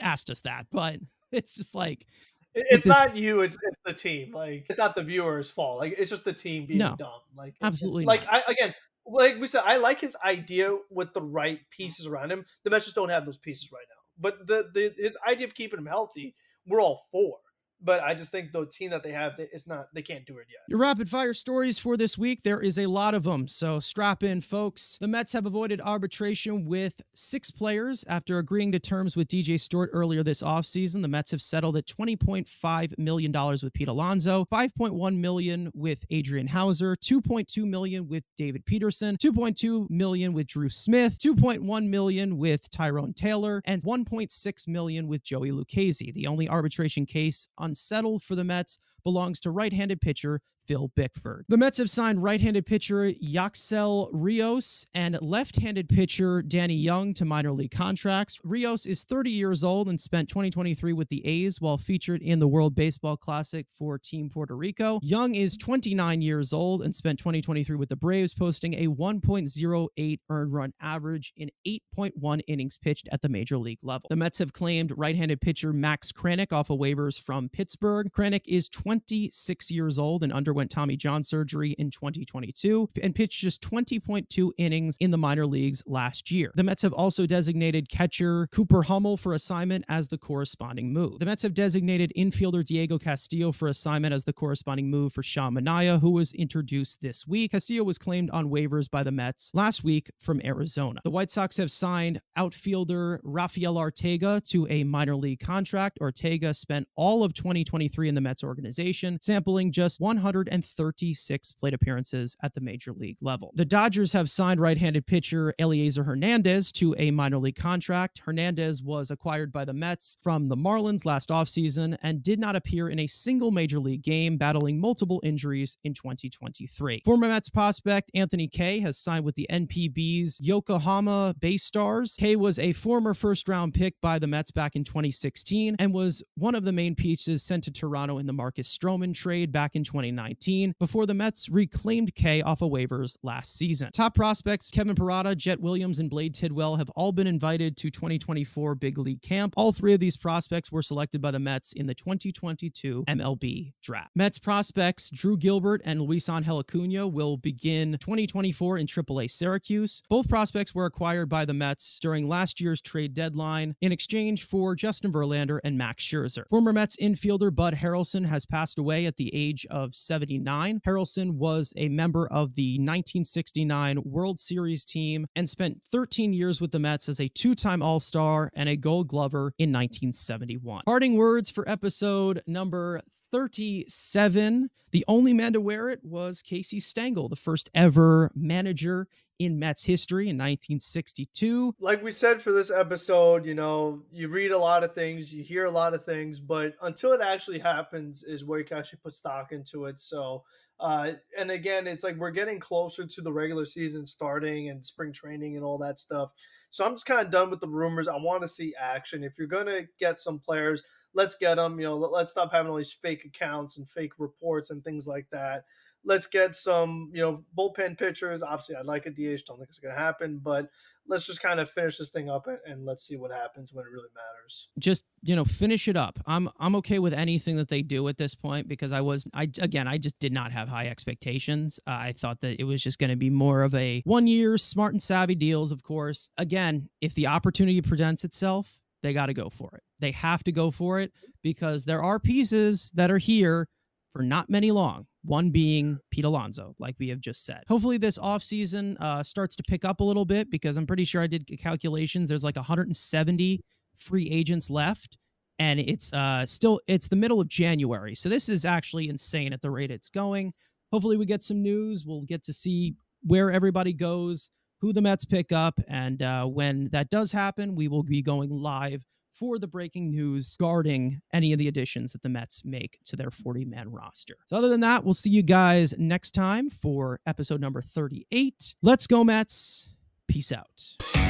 [0.00, 1.00] asked us that, but
[1.32, 2.06] it's just like
[2.54, 6.10] it's, not you it's, it's the team like it's not the viewer's fault like it's
[6.10, 8.74] just the team being no, dumb like absolutely like I, again
[9.06, 11.70] like we said i like his idea with the right mm.
[11.70, 14.94] pieces around him the mets just don't have those pieces right now but the, the
[14.96, 16.34] his idea of keeping him healthy
[16.66, 17.38] we're all for
[17.80, 20.46] but I just think the team that they have, it's not they can't do it
[20.50, 20.60] yet.
[20.68, 24.22] Your rapid fire stories for this week, there is a lot of them, so strap
[24.22, 24.98] in, folks.
[25.00, 29.90] The Mets have avoided arbitration with six players after agreeing to terms with DJ Stewart
[29.92, 31.02] earlier this offseason.
[31.02, 36.96] The Mets have settled at $20.5 million with Pete Alonso, 5.1 million with Adrian Houser,
[36.96, 43.62] 2.2 million with David Peterson, 2.2 million with Drew Smith, 2.1 million with Tyrone Taylor,
[43.64, 46.12] and 1.6 million with Joey Lucchesi.
[46.12, 50.92] The only arbitration case on unsettled for the Mets belongs to right handed pitcher Phil
[50.94, 51.46] Bickford.
[51.48, 57.14] The Mets have signed right handed pitcher Yaxel Rios and left handed pitcher Danny Young
[57.14, 58.38] to minor league contracts.
[58.44, 62.46] Rios is 30 years old and spent 2023 with the A's while featured in the
[62.46, 65.00] World Baseball Classic for Team Puerto Rico.
[65.02, 70.52] Young is 29 years old and spent 2023 with the Braves, posting a 1.08 earned
[70.52, 74.08] run average in 8.1 innings pitched at the major league level.
[74.10, 78.10] The Mets have claimed right handed pitcher Max Kranick off of waivers from Pittsburgh.
[78.12, 83.60] Kranick is 26 years old and underwent Tommy John surgery in 2022 and pitched just
[83.60, 86.52] 20.2 innings in the minor leagues last year.
[86.54, 91.18] The Mets have also designated catcher Cooper Hummel for assignment as the corresponding move.
[91.18, 96.00] The Mets have designated infielder Diego Castillo for assignment as the corresponding move for Manaea,
[96.00, 97.50] who was introduced this week.
[97.50, 101.02] Castillo was claimed on waivers by the Mets last week from Arizona.
[101.04, 105.98] The White Sox have signed outfielder Rafael Ortega to a minor league contract.
[106.00, 112.36] Ortega spent all of 2023 in the Mets organization organization, sampling just 136 plate appearances
[112.42, 113.52] at the major league level.
[113.54, 118.22] The Dodgers have signed right handed pitcher Elieser Hernandez to a minor league contract.
[118.24, 122.88] Hernandez was acquired by the Mets from the Marlins last offseason and did not appear
[122.88, 127.02] in a single major league game, battling multiple injuries in 2023.
[127.04, 132.14] Former Mets prospect Anthony Kay has signed with the NPB's Yokohama Bay Stars.
[132.18, 136.22] Kay was a former first round pick by the Mets back in 2016 and was
[136.36, 139.84] one of the main pieces sent to Toronto in the Marcus Stroman trade back in
[139.84, 143.90] 2019 before the Mets reclaimed Kay off of waivers last season.
[143.92, 148.74] Top prospects Kevin Parada, Jett Williams, and Blade Tidwell have all been invited to 2024
[148.74, 149.54] Big League Camp.
[149.56, 154.10] All three of these prospects were selected by the Mets in the 2022 MLB draft.
[154.14, 160.02] Mets prospects Drew Gilbert and Luis Angel Acuna will begin 2024 in AAA Syracuse.
[160.08, 164.74] Both prospects were acquired by the Mets during last year's trade deadline in exchange for
[164.74, 166.44] Justin Verlander and Max Scherzer.
[166.50, 170.80] Former Mets infielder Bud Harrelson has passed away at the age of 79.
[170.86, 176.72] Harrelson was a member of the 1969 World Series team and spent 13 years with
[176.72, 180.82] the Mets as a two time All Star and a Gold Glover in 1971.
[180.84, 184.70] Parting words for episode number 37.
[184.90, 189.06] The only man to wear it was Casey Stengel, the first ever manager
[189.38, 191.74] in Mets history in 1962.
[191.80, 195.44] Like we said for this episode, you know, you read a lot of things, you
[195.44, 199.00] hear a lot of things, but until it actually happens is where you can actually
[199.02, 200.00] put stock into it.
[200.00, 200.44] So,
[200.80, 205.12] uh, and again, it's like we're getting closer to the regular season starting and spring
[205.12, 206.30] training and all that stuff.
[206.70, 208.08] So I'm just kind of done with the rumors.
[208.08, 209.24] I want to see action.
[209.24, 210.82] If you're going to get some players,
[211.14, 211.80] let's get them.
[211.80, 215.26] You know, let's stop having all these fake accounts and fake reports and things like
[215.32, 215.64] that.
[216.04, 218.42] Let's get some, you know, bullpen pitchers.
[218.42, 219.44] Obviously, I'd like a DH.
[219.46, 220.70] Don't think it's going to happen, but
[221.08, 223.90] let's just kind of finish this thing up and let's see what happens when it
[223.90, 224.68] really matters.
[224.78, 226.18] Just you know, finish it up.
[226.26, 229.50] I'm I'm okay with anything that they do at this point because I was I
[229.60, 231.80] again I just did not have high expectations.
[231.86, 234.58] Uh, I thought that it was just going to be more of a one year
[234.58, 235.72] smart and savvy deals.
[235.72, 239.82] Of course, again, if the opportunity presents itself, they got to go for it.
[240.00, 241.12] They have to go for it
[241.42, 243.68] because there are pieces that are here
[244.12, 245.06] for not many long.
[245.28, 247.62] One being Pete Alonso, like we have just said.
[247.68, 251.20] Hopefully, this offseason uh, starts to pick up a little bit because I'm pretty sure
[251.20, 252.28] I did calculations.
[252.28, 253.62] There's like 170
[253.96, 255.18] free agents left,
[255.58, 258.14] and it's uh, still it's the middle of January.
[258.14, 260.54] So this is actually insane at the rate it's going.
[260.92, 262.04] Hopefully, we get some news.
[262.06, 264.50] We'll get to see where everybody goes
[264.80, 265.80] who the Mets pick up.
[265.88, 269.04] And uh, when that does happen, we will be going live
[269.38, 273.30] for the breaking news guarding any of the additions that the Mets make to their
[273.30, 274.34] 40 man roster.
[274.46, 278.74] So, other than that, we'll see you guys next time for episode number 38.
[278.82, 279.90] Let's go, Mets.
[280.26, 281.27] Peace out.